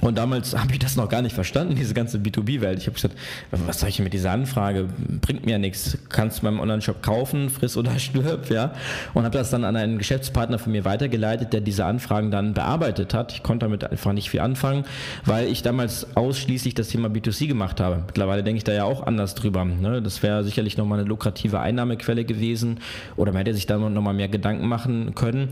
Und 0.00 0.18
damals 0.18 0.56
habe 0.56 0.72
ich 0.72 0.78
das 0.78 0.96
noch 0.96 1.08
gar 1.08 1.22
nicht 1.22 1.34
verstanden, 1.34 1.76
diese 1.76 1.94
ganze 1.94 2.18
B2B-Welt. 2.18 2.78
Ich 2.78 2.86
habe 2.86 2.94
gesagt, 2.94 3.14
was 3.50 3.80
soll 3.80 3.88
ich 3.90 4.00
mit 4.00 4.12
dieser 4.12 4.32
Anfrage? 4.32 4.88
Bringt 5.20 5.44
mir 5.44 5.52
ja 5.52 5.58
nichts. 5.58 5.98
Kannst 6.08 6.38
du 6.38 6.42
beim 6.42 6.58
Online-Shop 6.58 7.02
kaufen, 7.02 7.50
friss 7.50 7.76
oder 7.76 7.96
stirb, 7.98 8.50
ja. 8.50 8.72
Und 9.14 9.24
habe 9.24 9.36
das 9.36 9.50
dann 9.50 9.64
an 9.64 9.76
einen 9.76 9.98
Geschäftspartner 9.98 10.58
von 10.58 10.72
mir 10.72 10.84
weitergeleitet, 10.84 11.52
der 11.52 11.60
diese 11.60 11.84
Anfragen 11.84 12.30
dann 12.30 12.54
bearbeitet 12.54 13.14
hat. 13.14 13.32
Ich 13.32 13.42
konnte 13.42 13.66
damit 13.66 13.84
einfach 13.84 14.12
nicht 14.12 14.30
viel 14.30 14.40
anfangen, 14.40 14.84
weil 15.24 15.46
ich 15.46 15.62
damals 15.62 16.16
ausschließlich 16.16 16.74
das 16.74 16.88
Thema 16.88 17.08
B2C 17.08 17.46
gemacht 17.46 17.78
habe. 17.78 18.02
Mittlerweile 18.06 18.42
denke 18.42 18.58
ich 18.58 18.64
da 18.64 18.72
ja 18.72 18.84
auch 18.84 19.06
anders 19.06 19.34
drüber. 19.34 19.64
Ne? 19.64 20.02
Das 20.02 20.22
wäre 20.22 20.42
sicherlich 20.42 20.76
nochmal 20.76 20.98
eine 20.98 21.08
lukrative 21.08 21.60
Einnahmequelle 21.60 22.24
gewesen 22.24 22.80
oder 23.16 23.32
man 23.32 23.40
hätte 23.40 23.54
sich 23.54 23.66
da 23.66 23.76
nochmal 23.78 24.14
mehr 24.14 24.28
Gedanken 24.28 24.66
machen 24.66 25.14
können. 25.14 25.50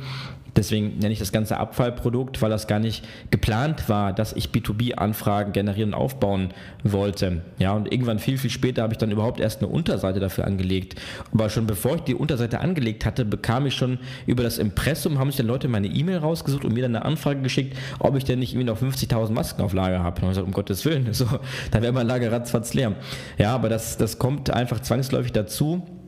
Deswegen 0.57 0.99
nenne 0.99 1.13
ich 1.13 1.19
das 1.19 1.33
ganze 1.33 1.59
Abfallprodukt, 1.59 2.43
weil 2.43 2.51
das 2.51 2.67
gar 2.67 2.79
nicht 2.79 3.05
geplant 3.31 3.89
war, 3.89 4.13
dass 4.13 4.33
ich 4.33 4.49
B2B-Anfragen 4.49 5.53
generieren 5.53 5.95
und 5.95 6.01
aufbauen 6.01 6.51
wollte. 6.83 7.43
Ja, 7.59 7.73
und 7.73 7.93
irgendwann 7.93 8.19
viel, 8.19 8.39
viel 8.39 8.51
später 8.51 8.83
habe 8.83 8.95
ich 8.95 8.99
dann 8.99 9.11
überhaupt 9.11 9.41
erst 9.41 9.63
eine 9.63 9.71
Unterseite 9.71 10.21
dafür 10.21 10.47
angelegt. 10.47 11.01
Aber 11.33 11.51
schon 11.51 11.67
bevor 11.67 11.97
ich 11.97 12.03
die 12.03 12.15
Unterseite 12.15 12.61
angelegt 12.61 13.05
hatte, 13.05 13.25
bekam 13.25 13.67
ich 13.67 13.75
schon 13.75 13.99
über 14.27 14.43
das 14.43 14.59
Impressum, 14.59 15.19
haben 15.19 15.31
sich 15.31 15.37
dann 15.37 15.47
Leute 15.47 15.69
meine 15.69 15.89
E-Mail 15.89 16.19
rausgesucht 16.19 16.65
und 16.65 16.73
mir 16.73 16.83
dann 16.83 16.97
eine 16.97 17.05
Anfrage 17.05 17.41
geschickt, 17.43 17.77
ob 17.99 18.17
ich 18.17 18.25
denn 18.25 18.39
nicht 18.39 18.53
irgendwie 18.53 18.67
noch 18.67 18.81
50.000 18.81 19.33
Masken 19.33 19.63
auf 19.63 19.73
Lager 19.73 20.03
habe. 20.03 20.17
Und 20.21 20.23
ich 20.23 20.29
gesagt, 20.31 20.47
um 20.47 20.53
Gottes 20.53 20.85
Willen, 20.85 21.09
so, 21.13 21.27
dann 21.71 21.83
wäre 21.83 21.93
mein 21.93 22.07
Lager 22.07 22.33
ratzfatz 22.33 22.75
leer. 22.75 22.95
Ja, 23.39 23.55
aber 23.55 23.69
das, 23.69 23.97
das 23.97 24.19
kommt 24.19 24.51
einfach 24.51 24.81
zwangsläufig 24.81 25.33
dazu 25.33 26.00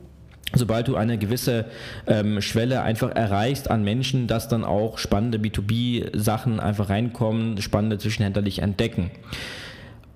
sobald 0.53 0.87
du 0.87 0.95
eine 0.95 1.17
gewisse 1.17 1.65
ähm, 2.07 2.41
Schwelle 2.41 2.81
einfach 2.81 3.11
erreichst 3.11 3.69
an 3.69 3.83
Menschen, 3.83 4.27
dass 4.27 4.47
dann 4.47 4.63
auch 4.63 4.97
spannende 4.97 5.37
B2B-Sachen 5.37 6.59
einfach 6.59 6.89
reinkommen, 6.89 7.61
spannende 7.61 7.97
Zwischenhändler 7.97 8.41
dich 8.41 8.59
entdecken. 8.59 9.11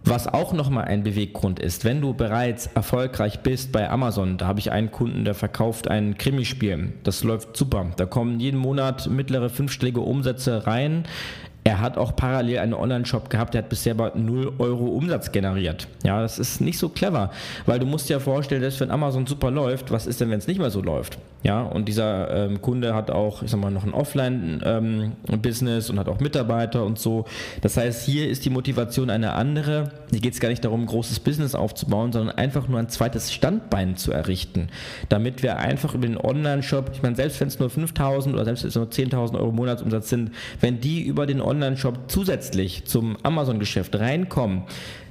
Was 0.10 0.25
auch 0.25 0.53
nochmal 0.53 0.86
ein 0.86 1.03
Beweggrund 1.03 1.60
ist, 1.60 1.84
wenn 1.84 2.00
du 2.00 2.13
bereits 2.13 2.67
erfolgreich 2.67 3.41
bist 3.41 3.74
bei 3.74 3.89
Amazon, 3.89 4.38
da 4.38 4.48
habe 4.48 4.60
ich 4.60 4.72
einen 4.72 4.89
Kunden, 4.89 5.25
der 5.25 5.34
verkauft 5.34 5.89
ein 5.89 6.17
Krimispiel. 6.17 6.94
Das 7.03 7.25
läuft 7.25 7.58
super. 7.58 7.88
Da 7.98 8.06
kommen 8.06 8.39
jeden 8.39 8.58
Monat 8.58 9.10
mittlere 9.10 9.50
fünfstellige 9.50 10.00
Umsätze 10.00 10.65
rein. 10.65 11.03
Er 11.68 11.82
hat 11.82 11.98
auch 11.98 12.16
parallel 12.16 12.60
einen 12.60 12.74
Online-Shop 12.74 13.30
gehabt, 13.30 13.54
der 13.54 13.64
hat 13.64 13.68
bisher 13.68 13.94
bei 13.94 14.14
0 14.16 14.54
Euro 14.58 14.86
Umsatz 14.86 15.34
generiert. 15.34 15.90
Ja, 16.06 16.22
das 16.22 16.40
ist 16.40 16.62
nicht 16.62 16.80
so 16.80 16.88
clever, 16.88 17.30
weil 17.66 17.78
du 17.78 17.86
musst 17.86 18.08
dir 18.08 18.14
ja 18.14 18.20
vorstellen, 18.22 18.62
dass 18.62 18.80
wenn 18.80 18.90
Amazon 18.90 19.28
super 19.28 19.52
läuft, 19.52 19.92
was 19.92 20.08
ist 20.08 20.22
denn, 20.22 20.30
wenn 20.30 20.38
es 20.38 20.48
nicht 20.48 20.60
mehr 20.62 20.70
so 20.70 20.82
läuft? 20.82 21.18
Ja, 21.44 21.64
und 21.64 21.90
dieser 21.90 22.32
ähm, 22.32 22.62
Kunde 22.62 22.96
hat 22.96 23.12
auch, 23.12 23.44
ich 23.44 23.52
sag 23.52 23.60
mal, 23.60 23.70
noch 23.70 23.84
ein 23.84 23.94
Offline-Business 23.94 25.90
ähm, 25.90 25.94
und 25.94 26.00
hat 26.00 26.08
auch 26.08 26.22
Mitarbeiter 26.22 26.86
und 26.86 27.00
so. 27.00 27.26
Das 27.62 27.76
heißt, 27.76 28.06
hier 28.06 28.30
ist 28.30 28.46
die 28.46 28.50
Motivation 28.50 29.10
eine 29.10 29.34
andere. 29.34 29.92
Hier 30.10 30.22
geht 30.22 30.34
es 30.34 30.40
gar 30.40 30.48
nicht 30.50 30.64
darum, 30.64 30.84
ein 30.84 30.88
großes 30.88 31.20
Business 31.20 31.54
aufzubauen, 31.54 32.14
sondern 32.14 32.36
einfach 32.36 32.70
nur 32.70 32.80
ein 32.80 32.88
zweites 32.90 33.34
Standbein 33.34 33.98
zu 33.98 34.14
errichten, 34.14 34.70
damit 35.10 35.44
wir 35.44 35.58
einfach 35.58 35.94
über 35.94 36.08
den 36.08 36.18
Online-Shop, 36.18 36.92
ich 36.94 37.04
meine, 37.04 37.18
selbst 37.18 37.42
wenn 37.42 37.50
es 37.50 37.60
nur 37.60 37.70
5000 37.70 38.34
oder 38.34 38.46
selbst 38.46 38.64
wenn 38.64 38.70
es 38.70 38.76
nur 38.76 38.88
10.000 38.88 39.38
Euro 39.38 39.52
Monatsumsatz 39.52 40.10
sind, 40.10 40.32
wenn 40.62 40.80
die 40.80 41.04
über 41.04 41.28
den 41.28 41.42
Online 41.42 41.57
Online-Shop 41.58 42.00
zusätzlich 42.08 42.86
zum 42.86 43.18
Amazon-Geschäft 43.24 43.96
reinkommen, 43.96 44.64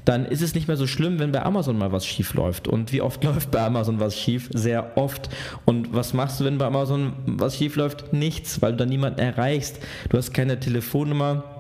dann 0.05 0.25
ist 0.25 0.41
es 0.41 0.55
nicht 0.55 0.69
mehr 0.69 0.76
so 0.76 0.87
schlimm, 0.87 1.19
wenn 1.19 1.33
bei 1.33 1.43
Amazon 1.43 1.76
mal 1.76 1.91
was 1.91 2.07
schief 2.07 2.35
läuft. 2.35 2.69
Und 2.69 2.93
wie 2.93 3.00
oft 3.00 3.23
läuft 3.25 3.50
bei 3.50 3.61
Amazon 3.61 4.00
was 4.00 4.17
schief? 4.17 4.49
Sehr 4.53 4.97
oft. 4.97 5.29
Und 5.65 5.93
was 5.93 6.15
machst 6.15 6.41
du, 6.41 6.45
wenn 6.45 6.59
bei 6.59 6.67
Amazon 6.67 7.15
was 7.26 7.57
schief 7.57 7.76
läuft? 7.76 8.12
Nichts, 8.12 8.62
weil 8.62 8.73
du 8.73 8.79
da 8.79 8.87
niemanden 8.87 9.19
erreichst. 9.19 9.81
Du 10.09 10.17
hast 10.17 10.33
keine 10.33 10.61
Telefonnummer 10.61 11.56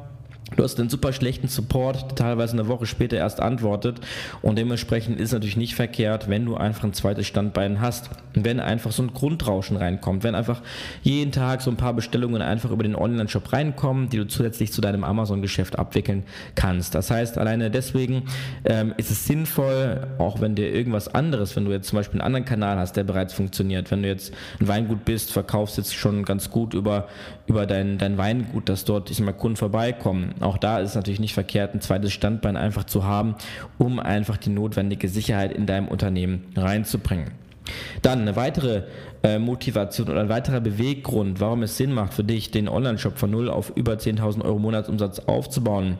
Du 0.56 0.64
hast 0.64 0.80
einen 0.80 0.88
super 0.88 1.12
schlechten 1.12 1.48
Support, 1.48 2.02
der 2.10 2.14
teilweise 2.14 2.54
eine 2.54 2.66
Woche 2.66 2.86
später 2.86 3.18
erst 3.18 3.40
antwortet. 3.40 4.00
Und 4.40 4.56
dementsprechend 4.56 5.20
ist 5.20 5.26
es 5.26 5.32
natürlich 5.32 5.58
nicht 5.58 5.74
verkehrt, 5.74 6.30
wenn 6.30 6.46
du 6.46 6.56
einfach 6.56 6.84
ein 6.84 6.94
zweites 6.94 7.26
Standbein 7.26 7.80
hast. 7.80 8.08
Wenn 8.32 8.60
einfach 8.60 8.90
so 8.90 9.02
ein 9.02 9.12
Grundrauschen 9.12 9.76
reinkommt, 9.76 10.24
wenn 10.24 10.34
einfach 10.34 10.62
jeden 11.02 11.30
Tag 11.30 11.60
so 11.60 11.70
ein 11.70 11.76
paar 11.76 11.92
Bestellungen 11.92 12.40
einfach 12.40 12.70
über 12.70 12.82
den 12.82 12.96
Online-Shop 12.96 13.52
reinkommen, 13.52 14.08
die 14.08 14.16
du 14.16 14.26
zusätzlich 14.26 14.72
zu 14.72 14.80
deinem 14.80 15.04
Amazon-Geschäft 15.04 15.78
abwickeln 15.78 16.24
kannst. 16.54 16.94
Das 16.94 17.10
heißt, 17.10 17.36
alleine 17.36 17.70
deswegen 17.70 18.24
ähm, 18.64 18.94
ist 18.96 19.10
es 19.10 19.26
sinnvoll, 19.26 20.06
auch 20.18 20.40
wenn 20.40 20.54
dir 20.54 20.72
irgendwas 20.72 21.14
anderes, 21.14 21.54
wenn 21.56 21.66
du 21.66 21.72
jetzt 21.72 21.88
zum 21.88 21.98
Beispiel 21.98 22.20
einen 22.20 22.26
anderen 22.26 22.46
Kanal 22.46 22.78
hast, 22.78 22.96
der 22.96 23.04
bereits 23.04 23.34
funktioniert, 23.34 23.90
wenn 23.90 24.02
du 24.02 24.08
jetzt 24.08 24.32
ein 24.60 24.68
Weingut 24.68 25.04
bist, 25.04 25.32
verkaufst 25.32 25.76
jetzt 25.76 25.94
schon 25.94 26.24
ganz 26.24 26.50
gut 26.50 26.72
über, 26.72 27.08
über 27.46 27.66
dein, 27.66 27.98
dein 27.98 28.16
Weingut, 28.16 28.70
dass 28.70 28.84
dort 28.84 29.10
ich 29.10 29.18
sag 29.18 29.26
mal, 29.26 29.32
Kunden 29.32 29.56
vorbeikommen 29.56 30.34
auch 30.46 30.58
da 30.58 30.78
ist 30.78 30.90
es 30.90 30.94
natürlich 30.94 31.20
nicht 31.20 31.34
verkehrt, 31.34 31.74
ein 31.74 31.80
zweites 31.80 32.12
Standbein 32.12 32.56
einfach 32.56 32.84
zu 32.84 33.04
haben, 33.04 33.34
um 33.78 33.98
einfach 33.98 34.36
die 34.36 34.50
notwendige 34.50 35.08
Sicherheit 35.08 35.52
in 35.52 35.66
deinem 35.66 35.88
Unternehmen 35.88 36.44
reinzubringen. 36.56 37.32
Dann 38.02 38.20
eine 38.20 38.36
weitere 38.36 38.84
äh, 39.22 39.38
Motivation 39.38 40.08
oder 40.08 40.20
ein 40.20 40.28
weiterer 40.28 40.60
Beweggrund, 40.60 41.40
warum 41.40 41.62
es 41.62 41.76
Sinn 41.76 41.92
macht 41.92 42.14
für 42.14 42.24
dich, 42.24 42.50
den 42.50 42.68
Online-Shop 42.68 43.18
von 43.18 43.30
0 43.30 43.50
auf 43.50 43.72
über 43.74 43.94
10.000 43.94 44.44
Euro 44.44 44.58
Monatsumsatz 44.58 45.18
aufzubauen, 45.20 45.98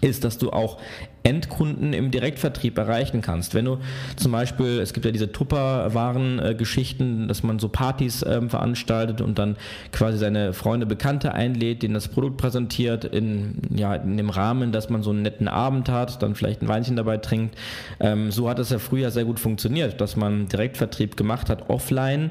ist, 0.00 0.24
dass 0.24 0.38
du 0.38 0.50
auch 0.50 0.78
Endkunden 1.22 1.92
im 1.92 2.10
Direktvertrieb 2.10 2.78
erreichen 2.78 3.20
kannst. 3.20 3.54
Wenn 3.54 3.64
du 3.64 3.78
zum 4.16 4.32
Beispiel, 4.32 4.78
es 4.78 4.92
gibt 4.92 5.04
ja 5.04 5.12
diese 5.12 5.32
Tupperwaren-Geschichten, 5.32 7.26
dass 7.28 7.42
man 7.42 7.58
so 7.58 7.68
Partys 7.68 8.24
ähm, 8.26 8.48
veranstaltet 8.48 9.20
und 9.20 9.38
dann 9.38 9.56
quasi 9.92 10.16
seine 10.18 10.52
Freunde, 10.52 10.86
Bekannte 10.86 11.34
einlädt, 11.34 11.82
denen 11.82 11.94
das 11.94 12.08
Produkt 12.08 12.36
präsentiert, 12.36 13.04
in, 13.04 13.60
ja, 13.74 13.94
in 13.94 14.16
dem 14.16 14.30
Rahmen, 14.30 14.72
dass 14.72 14.88
man 14.88 15.02
so 15.02 15.10
einen 15.10 15.22
netten 15.22 15.48
Abend 15.48 15.88
hat, 15.88 16.22
dann 16.22 16.34
vielleicht 16.34 16.62
ein 16.62 16.68
Weinchen 16.68 16.96
dabei 16.96 17.18
trinkt. 17.18 17.56
Ähm, 18.00 18.30
so 18.30 18.48
hat 18.48 18.58
es 18.58 18.70
ja 18.70 18.78
früher 18.78 19.10
sehr 19.10 19.24
gut 19.24 19.40
funktioniert, 19.40 20.00
dass 20.00 20.16
man 20.16 20.48
Direktvertrieb 20.48 21.16
gemacht 21.16 21.50
hat, 21.50 21.68
offline 21.68 22.30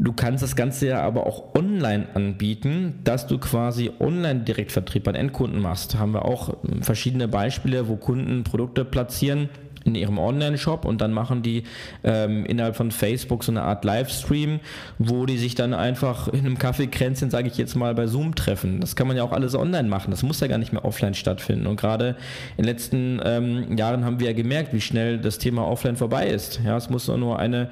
Du 0.00 0.12
kannst 0.12 0.44
das 0.44 0.54
Ganze 0.54 0.86
ja 0.86 1.02
aber 1.02 1.26
auch 1.26 1.56
online 1.56 2.06
anbieten, 2.14 3.00
dass 3.02 3.26
du 3.26 3.38
quasi 3.38 3.90
online 3.98 4.40
Direktvertrieb 4.40 5.08
an 5.08 5.16
Endkunden 5.16 5.60
machst. 5.60 5.98
Haben 5.98 6.14
wir 6.14 6.24
auch 6.24 6.54
verschiedene 6.82 7.26
Beispiele, 7.26 7.88
wo 7.88 7.96
Kunden 7.96 8.44
Produkte 8.44 8.84
platzieren 8.84 9.48
in 9.88 9.94
ihrem 9.94 10.18
Online-Shop 10.18 10.84
und 10.84 11.00
dann 11.00 11.12
machen 11.12 11.42
die 11.42 11.64
ähm, 12.04 12.44
innerhalb 12.46 12.76
von 12.76 12.90
Facebook 12.90 13.44
so 13.44 13.52
eine 13.52 13.62
Art 13.62 13.84
Livestream, 13.84 14.60
wo 14.98 15.26
die 15.26 15.38
sich 15.38 15.54
dann 15.54 15.74
einfach 15.74 16.28
in 16.28 16.40
einem 16.40 16.58
Kaffeekränzchen, 16.58 17.30
sage 17.30 17.48
ich 17.48 17.56
jetzt 17.56 17.74
mal, 17.74 17.94
bei 17.94 18.06
Zoom 18.06 18.34
treffen. 18.34 18.80
Das 18.80 18.96
kann 18.96 19.08
man 19.08 19.16
ja 19.16 19.22
auch 19.22 19.32
alles 19.32 19.54
online 19.54 19.88
machen. 19.88 20.10
Das 20.10 20.22
muss 20.22 20.40
ja 20.40 20.46
gar 20.46 20.58
nicht 20.58 20.72
mehr 20.72 20.84
offline 20.84 21.14
stattfinden. 21.14 21.66
Und 21.66 21.80
gerade 21.80 22.16
in 22.56 22.64
den 22.64 22.66
letzten 22.66 23.20
ähm, 23.24 23.76
Jahren 23.76 24.04
haben 24.04 24.20
wir 24.20 24.28
ja 24.28 24.32
gemerkt, 24.32 24.72
wie 24.72 24.80
schnell 24.80 25.18
das 25.18 25.38
Thema 25.38 25.66
offline 25.66 25.96
vorbei 25.96 26.28
ist. 26.28 26.60
Ja, 26.64 26.76
es 26.76 26.90
muss 26.90 27.08
nur 27.08 27.38
eine 27.38 27.70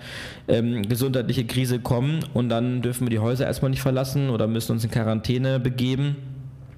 ähm, 0.49 0.89
gesundheitliche 0.89 1.45
Krise 1.45 1.79
kommen 1.79 2.25
und 2.35 2.49
dann 2.49 2.83
dürfen 2.83 3.07
wir 3.07 3.11
die 3.11 3.19
Häuser 3.19 3.47
erstmal 3.47 3.71
nicht 3.71 3.83
verlassen 3.83 4.31
oder 4.31 4.47
müssen 4.47 4.73
uns 4.73 4.85
in 4.85 4.91
Quarantäne 4.91 5.61
begeben. 5.61 6.36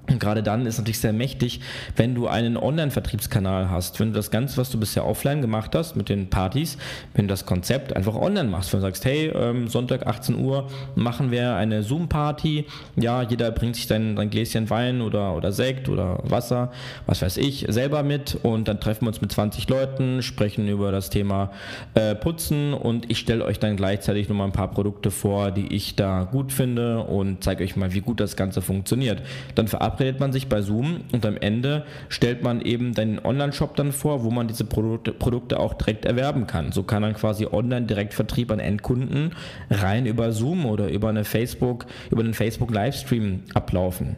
Und 0.09 0.19
gerade 0.19 0.43
dann 0.43 0.65
ist 0.65 0.77
natürlich 0.77 0.99
sehr 0.99 1.13
mächtig, 1.13 1.61
wenn 1.95 2.15
du 2.15 2.27
einen 2.27 2.57
Online-Vertriebskanal 2.57 3.69
hast, 3.69 3.99
wenn 3.99 4.09
du 4.09 4.15
das 4.15 4.31
Ganze, 4.31 4.57
was 4.57 4.69
du 4.69 4.79
bisher 4.79 5.05
offline 5.05 5.41
gemacht 5.41 5.75
hast 5.75 5.95
mit 5.95 6.09
den 6.09 6.29
Partys, 6.29 6.77
wenn 7.13 7.27
du 7.27 7.31
das 7.31 7.45
Konzept 7.45 7.95
einfach 7.95 8.15
online 8.15 8.49
machst, 8.49 8.73
wenn 8.73 8.79
du 8.79 8.87
sagst, 8.87 9.05
hey, 9.05 9.27
ähm, 9.27 9.67
Sonntag 9.67 10.07
18 10.07 10.35
Uhr 10.35 10.67
machen 10.95 11.31
wir 11.31 11.55
eine 11.55 11.83
Zoom-Party, 11.83 12.65
ja, 12.95 13.21
jeder 13.21 13.51
bringt 13.51 13.75
sich 13.75 13.87
sein, 13.87 14.15
sein 14.17 14.29
Gläschen 14.29 14.69
Wein 14.69 15.01
oder, 15.01 15.35
oder 15.35 15.51
Sekt 15.51 15.89
oder 15.89 16.19
Wasser, 16.23 16.71
was 17.05 17.21
weiß 17.21 17.37
ich, 17.37 17.65
selber 17.69 18.03
mit. 18.03 18.37
Und 18.41 18.67
dann 18.67 18.79
treffen 18.79 19.05
wir 19.05 19.09
uns 19.09 19.21
mit 19.21 19.31
20 19.31 19.69
Leuten, 19.69 20.23
sprechen 20.23 20.67
über 20.67 20.91
das 20.91 21.09
Thema 21.09 21.51
äh, 21.93 22.15
Putzen. 22.15 22.73
Und 22.73 23.09
ich 23.11 23.19
stelle 23.19 23.45
euch 23.45 23.59
dann 23.59 23.75
gleichzeitig 23.75 24.27
nochmal 24.27 24.47
ein 24.47 24.53
paar 24.53 24.71
Produkte 24.71 25.11
vor, 25.11 25.51
die 25.51 25.73
ich 25.73 25.95
da 25.95 26.23
gut 26.23 26.51
finde 26.51 26.99
und 26.99 27.43
zeige 27.43 27.63
euch 27.63 27.75
mal, 27.75 27.93
wie 27.93 28.01
gut 28.01 28.19
das 28.19 28.35
Ganze 28.35 28.61
funktioniert. 28.61 29.21
Dann 29.55 29.67
verabreden 29.67 29.98
verabredet 29.99 30.21
man 30.21 30.31
sich 30.31 30.47
bei 30.47 30.61
Zoom 30.61 31.01
und 31.11 31.25
am 31.25 31.35
Ende 31.35 31.83
stellt 32.07 32.41
man 32.41 32.61
eben 32.61 32.93
den 32.93 33.19
Online-Shop 33.19 33.75
dann 33.75 33.91
vor, 33.91 34.23
wo 34.23 34.31
man 34.31 34.47
diese 34.47 34.63
Produkte, 34.63 35.11
Produkte 35.11 35.59
auch 35.59 35.73
direkt 35.73 36.05
erwerben 36.05 36.47
kann. 36.47 36.71
So 36.71 36.83
kann 36.83 37.01
dann 37.01 37.15
quasi 37.15 37.45
Online-Direktvertrieb 37.45 38.49
an 38.49 38.59
Endkunden 38.59 39.33
rein 39.69 40.05
über 40.05 40.31
Zoom 40.31 40.65
oder 40.65 40.87
über 40.87 41.09
eine 41.09 41.25
Facebook, 41.25 41.85
über 42.11 42.21
einen 42.21 42.33
Facebook-Livestream 42.33 43.43
ablaufen. 43.53 44.15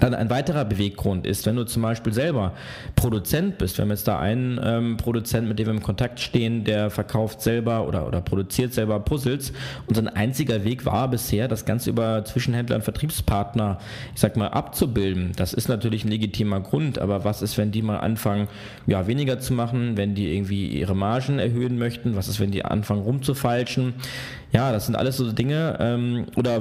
Dann 0.00 0.14
ein 0.14 0.30
weiterer 0.30 0.64
Beweggrund 0.64 1.26
ist, 1.26 1.46
wenn 1.46 1.56
du 1.56 1.64
zum 1.64 1.82
Beispiel 1.82 2.12
selber 2.12 2.52
Produzent 2.96 3.58
bist, 3.58 3.78
wir 3.78 3.82
haben 3.82 3.90
jetzt 3.90 4.08
da 4.08 4.18
einen 4.18 4.58
ähm, 4.62 4.96
Produzent, 4.96 5.46
mit 5.46 5.58
dem 5.58 5.66
wir 5.66 5.74
im 5.74 5.82
Kontakt 5.82 6.20
stehen, 6.20 6.64
der 6.64 6.90
verkauft 6.90 7.42
selber 7.42 7.86
oder, 7.86 8.06
oder 8.06 8.20
produziert 8.20 8.72
selber 8.72 8.98
Puzzles 9.00 9.52
und 9.86 9.94
sein 9.94 10.08
einziger 10.08 10.64
Weg 10.64 10.86
war 10.86 11.08
bisher, 11.08 11.48
das 11.48 11.64
Ganze 11.64 11.90
über 11.90 12.24
Zwischenhändler 12.24 12.76
und 12.76 12.82
Vertriebspartner, 12.82 13.78
ich 14.14 14.20
sag 14.20 14.36
mal, 14.36 14.48
abzubilden. 14.48 15.32
Das 15.36 15.52
ist 15.52 15.68
natürlich 15.68 16.04
ein 16.04 16.10
legitimer 16.10 16.60
Grund, 16.60 16.98
aber 16.98 17.24
was 17.24 17.42
ist, 17.42 17.58
wenn 17.58 17.70
die 17.70 17.82
mal 17.82 17.98
anfangen, 17.98 18.48
ja, 18.86 19.06
weniger 19.06 19.38
zu 19.38 19.52
machen, 19.52 19.96
wenn 19.96 20.14
die 20.14 20.34
irgendwie 20.34 20.68
ihre 20.68 20.96
Margen 20.96 21.38
erhöhen 21.38 21.78
möchten? 21.78 22.16
Was 22.16 22.28
ist, 22.28 22.40
wenn 22.40 22.50
die 22.50 22.64
anfangen 22.64 23.02
rumzufalschen? 23.02 23.94
Ja, 24.52 24.72
das 24.72 24.86
sind 24.86 24.96
alles 24.96 25.16
so 25.16 25.30
Dinge. 25.30 25.76
Ähm, 25.80 26.26
oder 26.36 26.60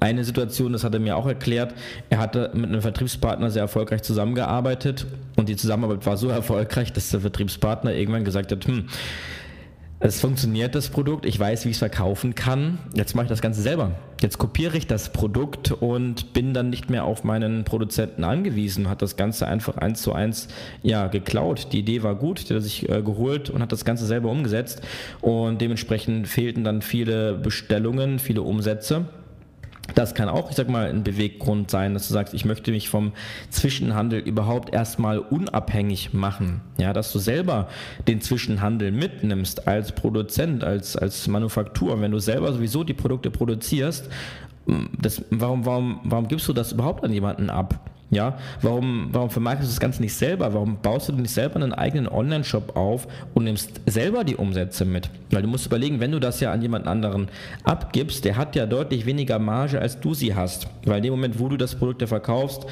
eine 0.00 0.24
Situation, 0.24 0.72
das 0.72 0.84
hat 0.84 0.94
er 0.94 1.00
mir 1.00 1.16
auch 1.16 1.26
erklärt, 1.26 1.74
er 2.10 2.18
hatte 2.18 2.50
mit 2.54 2.70
einem 2.70 2.82
Vertriebspartner 2.82 3.50
sehr 3.50 3.62
erfolgreich 3.62 4.02
zusammengearbeitet 4.02 5.06
und 5.36 5.48
die 5.48 5.56
Zusammenarbeit 5.56 6.04
war 6.06 6.16
so 6.16 6.28
erfolgreich, 6.28 6.92
dass 6.92 7.10
der 7.10 7.20
Vertriebspartner 7.20 7.94
irgendwann 7.94 8.24
gesagt 8.24 8.52
hat, 8.52 8.64
hm, 8.66 8.88
es 10.04 10.20
funktioniert 10.20 10.74
das 10.74 10.88
Produkt, 10.88 11.24
ich 11.24 11.38
weiß, 11.38 11.64
wie 11.64 11.68
ich 11.68 11.76
es 11.76 11.78
verkaufen 11.78 12.34
kann. 12.34 12.78
Jetzt 12.92 13.14
mache 13.14 13.26
ich 13.26 13.28
das 13.28 13.40
Ganze 13.40 13.62
selber. 13.62 13.92
Jetzt 14.20 14.36
kopiere 14.36 14.76
ich 14.76 14.88
das 14.88 15.12
Produkt 15.12 15.70
und 15.70 16.32
bin 16.32 16.54
dann 16.54 16.70
nicht 16.70 16.90
mehr 16.90 17.04
auf 17.04 17.22
meinen 17.22 17.62
Produzenten 17.62 18.24
angewiesen, 18.24 18.88
hat 18.88 19.00
das 19.00 19.16
Ganze 19.16 19.46
einfach 19.46 19.76
eins 19.76 20.02
zu 20.02 20.12
eins 20.12 20.48
ja, 20.82 21.06
geklaut. 21.06 21.68
Die 21.72 21.78
Idee 21.78 22.02
war 22.02 22.16
gut, 22.16 22.50
der 22.50 22.56
hat 22.56 22.64
sich 22.64 22.88
äh, 22.88 23.00
geholt 23.00 23.48
und 23.48 23.62
hat 23.62 23.70
das 23.70 23.84
Ganze 23.84 24.04
selber 24.04 24.28
umgesetzt 24.28 24.82
und 25.20 25.60
dementsprechend 25.60 26.26
fehlten 26.26 26.64
dann 26.64 26.82
viele 26.82 27.34
Bestellungen, 27.34 28.18
viele 28.18 28.42
Umsätze. 28.42 29.06
Das 29.94 30.14
kann 30.14 30.28
auch, 30.28 30.50
ich 30.50 30.56
sag 30.56 30.68
mal, 30.68 30.88
ein 30.88 31.04
Beweggrund 31.04 31.70
sein, 31.70 31.94
dass 31.94 32.08
du 32.08 32.14
sagst, 32.14 32.34
ich 32.34 32.44
möchte 32.44 32.70
mich 32.70 32.88
vom 32.88 33.12
Zwischenhandel 33.50 34.20
überhaupt 34.20 34.72
erstmal 34.72 35.18
unabhängig 35.18 36.12
machen. 36.12 36.60
Ja, 36.78 36.92
dass 36.92 37.12
du 37.12 37.18
selber 37.18 37.68
den 38.08 38.20
Zwischenhandel 38.20 38.92
mitnimmst 38.92 39.66
als 39.68 39.92
Produzent, 39.92 40.64
als, 40.64 40.96
als 40.96 41.26
Manufaktur. 41.28 42.00
Wenn 42.00 42.12
du 42.12 42.18
selber 42.18 42.52
sowieso 42.52 42.84
die 42.84 42.94
Produkte 42.94 43.30
produzierst, 43.30 44.08
das, 44.98 45.22
warum, 45.30 45.66
warum, 45.66 46.00
warum 46.04 46.28
gibst 46.28 46.46
du 46.48 46.52
das 46.52 46.72
überhaupt 46.72 47.04
an 47.04 47.12
jemanden 47.12 47.50
ab? 47.50 47.91
Ja, 48.12 48.36
warum, 48.60 49.08
warum 49.10 49.30
vermarktest 49.30 49.70
du 49.70 49.72
das 49.72 49.80
Ganze 49.80 50.02
nicht 50.02 50.12
selber? 50.12 50.52
Warum 50.52 50.76
baust 50.82 51.08
du 51.08 51.14
nicht 51.14 51.30
selber 51.30 51.56
einen 51.56 51.72
eigenen 51.72 52.06
Online-Shop 52.06 52.76
auf 52.76 53.08
und 53.32 53.44
nimmst 53.44 53.80
selber 53.86 54.22
die 54.22 54.36
Umsätze 54.36 54.84
mit? 54.84 55.08
Weil 55.30 55.40
du 55.40 55.48
musst 55.48 55.64
überlegen, 55.64 55.98
wenn 55.98 56.12
du 56.12 56.20
das 56.20 56.38
ja 56.40 56.52
an 56.52 56.60
jemand 56.60 56.86
anderen 56.86 57.28
abgibst, 57.64 58.26
der 58.26 58.36
hat 58.36 58.54
ja 58.54 58.66
deutlich 58.66 59.06
weniger 59.06 59.38
Marge, 59.38 59.80
als 59.80 59.98
du 59.98 60.12
sie 60.12 60.34
hast. 60.34 60.68
Weil 60.84 60.98
in 60.98 61.04
dem 61.04 61.12
Moment, 61.12 61.38
wo 61.38 61.48
du 61.48 61.56
das 61.56 61.74
Produkt 61.74 62.02
ja 62.02 62.06
verkaufst, 62.06 62.66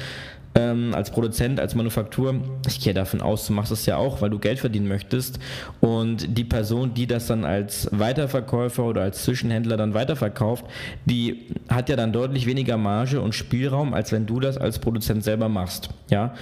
ähm, 0.55 0.93
als 0.93 1.11
Produzent, 1.11 1.59
als 1.59 1.75
Manufaktur, 1.75 2.35
ich 2.67 2.79
gehe 2.79 2.93
davon 2.93 3.21
aus, 3.21 3.47
du 3.47 3.53
machst 3.53 3.71
das 3.71 3.85
ja 3.85 3.97
auch, 3.97 4.21
weil 4.21 4.29
du 4.29 4.39
Geld 4.39 4.59
verdienen 4.59 4.87
möchtest. 4.87 5.39
Und 5.79 6.37
die 6.37 6.43
Person, 6.43 6.93
die 6.93 7.07
das 7.07 7.27
dann 7.27 7.45
als 7.45 7.87
Weiterverkäufer 7.91 8.83
oder 8.83 9.01
als 9.01 9.23
Zwischenhändler 9.23 9.77
dann 9.77 9.93
weiterverkauft, 9.93 10.65
die 11.05 11.47
hat 11.69 11.89
ja 11.89 11.95
dann 11.95 12.11
deutlich 12.11 12.45
weniger 12.45 12.77
Marge 12.77 13.21
und 13.21 13.33
Spielraum, 13.33 13.93
als 13.93 14.11
wenn 14.11 14.25
du 14.25 14.39
das 14.39 14.57
als 14.57 14.79
Produzent 14.79 15.23
selber 15.23 15.47
machst. 15.49 15.89
Ja? 16.09 16.33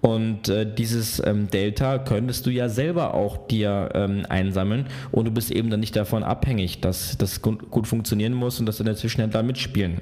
Und 0.00 0.48
äh, 0.48 0.72
dieses 0.72 1.20
ähm, 1.26 1.48
Delta 1.50 1.98
könntest 1.98 2.46
du 2.46 2.50
ja 2.50 2.68
selber 2.68 3.14
auch 3.14 3.48
dir 3.48 3.88
ähm, 3.94 4.24
einsammeln 4.28 4.86
und 5.10 5.24
du 5.24 5.32
bist 5.32 5.50
eben 5.50 5.70
dann 5.70 5.80
nicht 5.80 5.96
davon 5.96 6.22
abhängig, 6.22 6.80
dass 6.80 7.18
das 7.18 7.42
gut, 7.42 7.70
gut 7.70 7.88
funktionieren 7.88 8.32
muss 8.32 8.60
und 8.60 8.66
dass 8.66 8.76
deine 8.78 8.94
Zwischenhändler 8.94 9.42
mitspielen. 9.42 10.00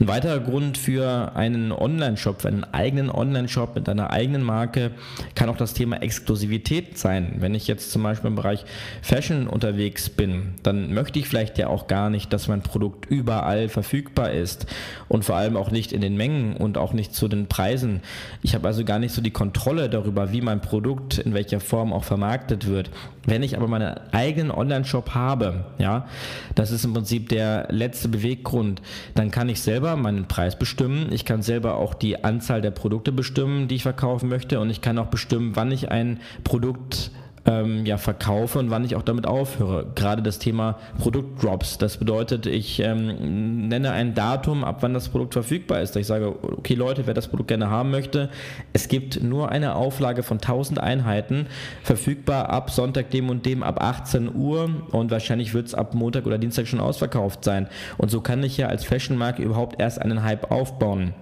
Ein 0.00 0.08
weiterer 0.08 0.40
Grund 0.40 0.78
für 0.78 1.32
einen 1.34 1.70
Online-Shop, 1.70 2.42
für 2.42 2.48
einen 2.48 2.64
eigenen 2.64 3.10
Online-Shop 3.10 3.74
mit 3.74 3.88
einer 3.88 4.10
eigenen 4.10 4.42
Marke, 4.42 4.92
kann 5.34 5.50
auch 5.50 5.56
das 5.56 5.74
Thema 5.74 6.02
Exklusivität 6.02 6.96
sein. 6.96 7.36
Wenn 7.38 7.54
ich 7.54 7.66
jetzt 7.66 7.92
zum 7.92 8.02
Beispiel 8.02 8.28
im 8.28 8.36
Bereich 8.36 8.64
Fashion 9.02 9.46
unterwegs 9.46 10.08
bin, 10.08 10.54
dann 10.62 10.94
möchte 10.94 11.18
ich 11.18 11.28
vielleicht 11.28 11.58
ja 11.58 11.68
auch 11.68 11.86
gar 11.86 12.08
nicht, 12.08 12.32
dass 12.32 12.48
mein 12.48 12.62
Produkt 12.62 13.06
überall 13.10 13.68
verfügbar 13.68 14.30
ist 14.30 14.66
und 15.08 15.24
vor 15.24 15.36
allem 15.36 15.56
auch 15.56 15.70
nicht 15.70 15.92
in 15.92 16.00
den 16.00 16.16
Mengen 16.16 16.56
und 16.56 16.78
auch 16.78 16.94
nicht 16.94 17.14
zu 17.14 17.28
den 17.28 17.46
Preisen. 17.46 18.00
Ich 18.42 18.54
habe 18.54 18.66
also 18.66 18.84
gar 18.84 18.98
nicht 18.98 19.12
so 19.12 19.20
die 19.20 19.30
Kontrolle 19.30 19.90
darüber, 19.90 20.32
wie 20.32 20.40
mein 20.40 20.62
Produkt 20.62 21.18
in 21.18 21.34
welcher 21.34 21.60
Form 21.60 21.92
auch 21.92 22.04
vermarktet 22.04 22.66
wird. 22.66 22.90
Wenn 23.26 23.42
ich 23.42 23.56
aber 23.56 23.68
meinen 23.68 24.00
eigenen 24.12 24.50
Online-Shop 24.50 25.14
habe, 25.14 25.66
ja, 25.78 26.06
das 26.54 26.70
ist 26.70 26.84
im 26.84 26.94
Prinzip 26.94 27.28
der 27.28 27.66
letzte 27.70 28.08
Beweggrund, 28.08 28.80
dann 29.14 29.30
kann 29.30 29.49
ich 29.49 29.49
selber 29.58 29.96
meinen 29.96 30.28
Preis 30.28 30.56
bestimmen. 30.56 31.12
Ich 31.12 31.24
kann 31.24 31.42
selber 31.42 31.74
auch 31.74 31.94
die 31.94 32.22
Anzahl 32.22 32.60
der 32.60 32.70
Produkte 32.70 33.10
bestimmen, 33.10 33.66
die 33.66 33.74
ich 33.74 33.82
verkaufen 33.82 34.28
möchte 34.28 34.60
und 34.60 34.70
ich 34.70 34.80
kann 34.80 34.98
auch 34.98 35.06
bestimmen, 35.06 35.56
wann 35.56 35.72
ich 35.72 35.90
ein 35.90 36.20
Produkt 36.44 37.10
ähm, 37.46 37.86
ja, 37.86 37.96
verkaufe 37.96 38.58
und 38.58 38.70
wann 38.70 38.84
ich 38.84 38.96
auch 38.96 39.02
damit 39.02 39.26
aufhöre. 39.26 39.86
Gerade 39.94 40.22
das 40.22 40.38
Thema 40.38 40.78
Produktdrops. 40.98 41.78
Das 41.78 41.96
bedeutet, 41.96 42.46
ich 42.46 42.80
ähm, 42.80 43.68
nenne 43.68 43.92
ein 43.92 44.14
Datum, 44.14 44.64
ab 44.64 44.78
wann 44.80 44.94
das 44.94 45.08
Produkt 45.08 45.32
verfügbar 45.32 45.80
ist. 45.80 45.96
Ich 45.96 46.06
sage, 46.06 46.34
okay 46.42 46.74
Leute, 46.74 47.06
wer 47.06 47.14
das 47.14 47.28
Produkt 47.28 47.48
gerne 47.48 47.70
haben 47.70 47.90
möchte, 47.90 48.28
es 48.72 48.88
gibt 48.88 49.22
nur 49.22 49.50
eine 49.50 49.74
Auflage 49.74 50.22
von 50.22 50.38
1000 50.38 50.78
Einheiten, 50.78 51.46
verfügbar 51.82 52.50
ab 52.50 52.70
Sonntag 52.70 53.10
dem 53.10 53.30
und 53.30 53.46
dem 53.46 53.62
ab 53.62 53.82
18 53.82 54.34
Uhr 54.34 54.70
und 54.92 55.10
wahrscheinlich 55.10 55.54
wird 55.54 55.68
es 55.68 55.74
ab 55.74 55.94
Montag 55.94 56.26
oder 56.26 56.38
Dienstag 56.38 56.66
schon 56.66 56.80
ausverkauft 56.80 57.44
sein. 57.44 57.68
Und 57.96 58.10
so 58.10 58.20
kann 58.20 58.42
ich 58.42 58.56
ja 58.56 58.68
als 58.68 58.84
Fashion-Marke 58.84 59.42
überhaupt 59.42 59.80
erst 59.80 60.00
einen 60.00 60.22
Hype 60.22 60.50
aufbauen. 60.50 61.14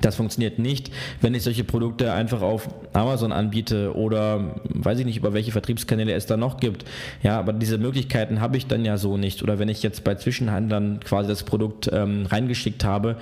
Das 0.00 0.16
funktioniert 0.16 0.58
nicht, 0.58 0.90
wenn 1.20 1.34
ich 1.34 1.42
solche 1.42 1.64
Produkte 1.64 2.12
einfach 2.12 2.42
auf 2.42 2.68
Amazon 2.92 3.32
anbiete 3.32 3.94
oder 3.96 4.56
weiß 4.64 5.00
ich 5.00 5.06
nicht, 5.06 5.16
über 5.16 5.32
welche 5.32 5.52
Vertriebskanäle 5.52 6.12
es 6.12 6.26
da 6.26 6.36
noch 6.36 6.58
gibt. 6.58 6.84
Ja, 7.22 7.38
aber 7.38 7.52
diese 7.52 7.78
Möglichkeiten 7.78 8.40
habe 8.40 8.56
ich 8.56 8.66
dann 8.66 8.84
ja 8.84 8.96
so 8.96 9.16
nicht. 9.16 9.42
Oder 9.42 9.58
wenn 9.58 9.68
ich 9.68 9.82
jetzt 9.82 10.04
bei 10.04 10.14
Zwischenhändlern 10.14 11.00
quasi 11.00 11.28
das 11.28 11.42
Produkt 11.42 11.90
ähm, 11.92 12.26
reingeschickt 12.26 12.84
habe, 12.84 13.16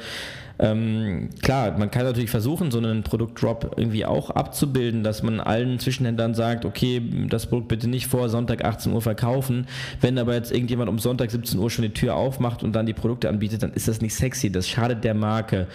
ähm, 0.59 1.29
klar, 1.43 1.77
man 1.77 1.91
kann 1.91 2.05
natürlich 2.05 2.31
versuchen, 2.31 2.71
so 2.71 2.79
einen 2.79 3.03
Produktdrop 3.03 3.75
irgendwie 3.77 4.07
auch 4.07 4.31
abzubilden, 4.31 5.03
dass 5.03 5.23
man 5.23 5.41
allen 5.41 5.79
Zwischenhändlern 5.79 6.35
sagt, 6.35 6.65
okay, 6.65 7.03
das 7.29 7.47
Produkt 7.47 7.69
bitte 7.69 7.89
nicht 7.89 8.07
vor 8.07 8.31
Sonntag 8.31 8.65
18 8.65 8.93
Uhr 8.93 9.03
verkaufen. 9.03 9.67
Wenn 10.01 10.19
aber 10.19 10.35
jetzt 10.35 10.53
irgendjemand 10.53 10.89
um 10.89 10.99
Sonntag 10.99 11.31
17 11.31 11.59
Uhr 11.59 11.71
schon 11.71 11.83
die 11.83 11.93
Tür 11.93 12.17
aufmacht 12.17 12.63
und 12.63 12.73
dann 12.73 12.87
die 12.87 12.95
Produkte 12.95 13.29
anbietet, 13.29 13.63
dann 13.63 13.73
ist 13.73 13.87
das 13.87 14.01
nicht 14.01 14.15
sexy. 14.15 14.51
Das 14.51 14.67
schadet 14.67 15.05
der 15.05 15.15
Marke. 15.15 15.67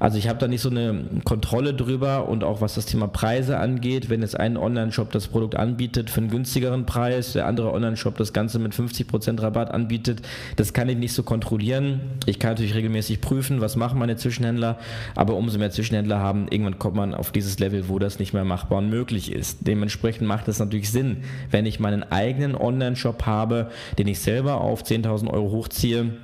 Also 0.00 0.18
ich 0.18 0.28
habe 0.28 0.40
da 0.40 0.48
nicht 0.48 0.62
so 0.62 0.70
eine 0.70 1.04
Kontrolle 1.22 1.72
drüber 1.72 2.28
und 2.28 2.42
auch 2.42 2.60
was 2.60 2.74
das 2.74 2.86
Thema 2.86 3.06
Preise 3.06 3.58
angeht, 3.58 4.10
wenn 4.10 4.20
jetzt 4.22 4.38
ein 4.38 4.56
Online-Shop 4.56 5.12
das 5.12 5.28
Produkt 5.28 5.54
anbietet 5.54 6.10
für 6.10 6.20
einen 6.20 6.30
günstigeren 6.30 6.86
Preis, 6.86 7.34
der 7.34 7.46
andere 7.46 7.72
Online-Shop 7.72 8.16
das 8.16 8.32
Ganze 8.32 8.58
mit 8.58 8.74
50% 8.74 9.40
Rabatt 9.40 9.70
anbietet, 9.70 10.22
das 10.56 10.72
kann 10.72 10.88
ich 10.88 10.96
nicht 10.96 11.12
so 11.12 11.22
kontrollieren. 11.22 12.00
Ich 12.26 12.40
kann 12.40 12.50
natürlich 12.50 12.74
regelmäßig 12.74 13.20
prüfen, 13.20 13.60
was 13.60 13.76
machen 13.76 13.98
meine 13.98 14.16
Zwischenhändler, 14.24 14.78
aber 15.14 15.36
umso 15.36 15.58
mehr 15.58 15.70
Zwischenhändler 15.70 16.18
haben, 16.18 16.48
irgendwann 16.48 16.78
kommt 16.78 16.96
man 16.96 17.14
auf 17.14 17.30
dieses 17.30 17.58
Level, 17.58 17.88
wo 17.88 17.98
das 17.98 18.18
nicht 18.18 18.32
mehr 18.32 18.44
machbar 18.44 18.78
und 18.78 18.88
möglich 18.88 19.30
ist. 19.30 19.58
Dementsprechend 19.60 20.26
macht 20.26 20.48
es 20.48 20.58
natürlich 20.58 20.90
Sinn, 20.90 21.18
wenn 21.50 21.66
ich 21.66 21.78
meinen 21.78 22.02
eigenen 22.02 22.54
Online-Shop 22.54 23.26
habe, 23.26 23.70
den 23.98 24.08
ich 24.08 24.20
selber 24.20 24.60
auf 24.60 24.82
10.000 24.82 25.30
Euro 25.30 25.50
hochziehe, 25.50 26.14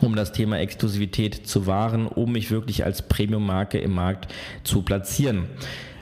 um 0.00 0.16
das 0.16 0.32
Thema 0.32 0.58
Exklusivität 0.58 1.46
zu 1.46 1.66
wahren, 1.66 2.06
um 2.06 2.32
mich 2.32 2.50
wirklich 2.50 2.84
als 2.84 3.02
Premium-Marke 3.02 3.78
im 3.78 3.94
Markt 3.94 4.32
zu 4.64 4.82
platzieren. 4.82 5.44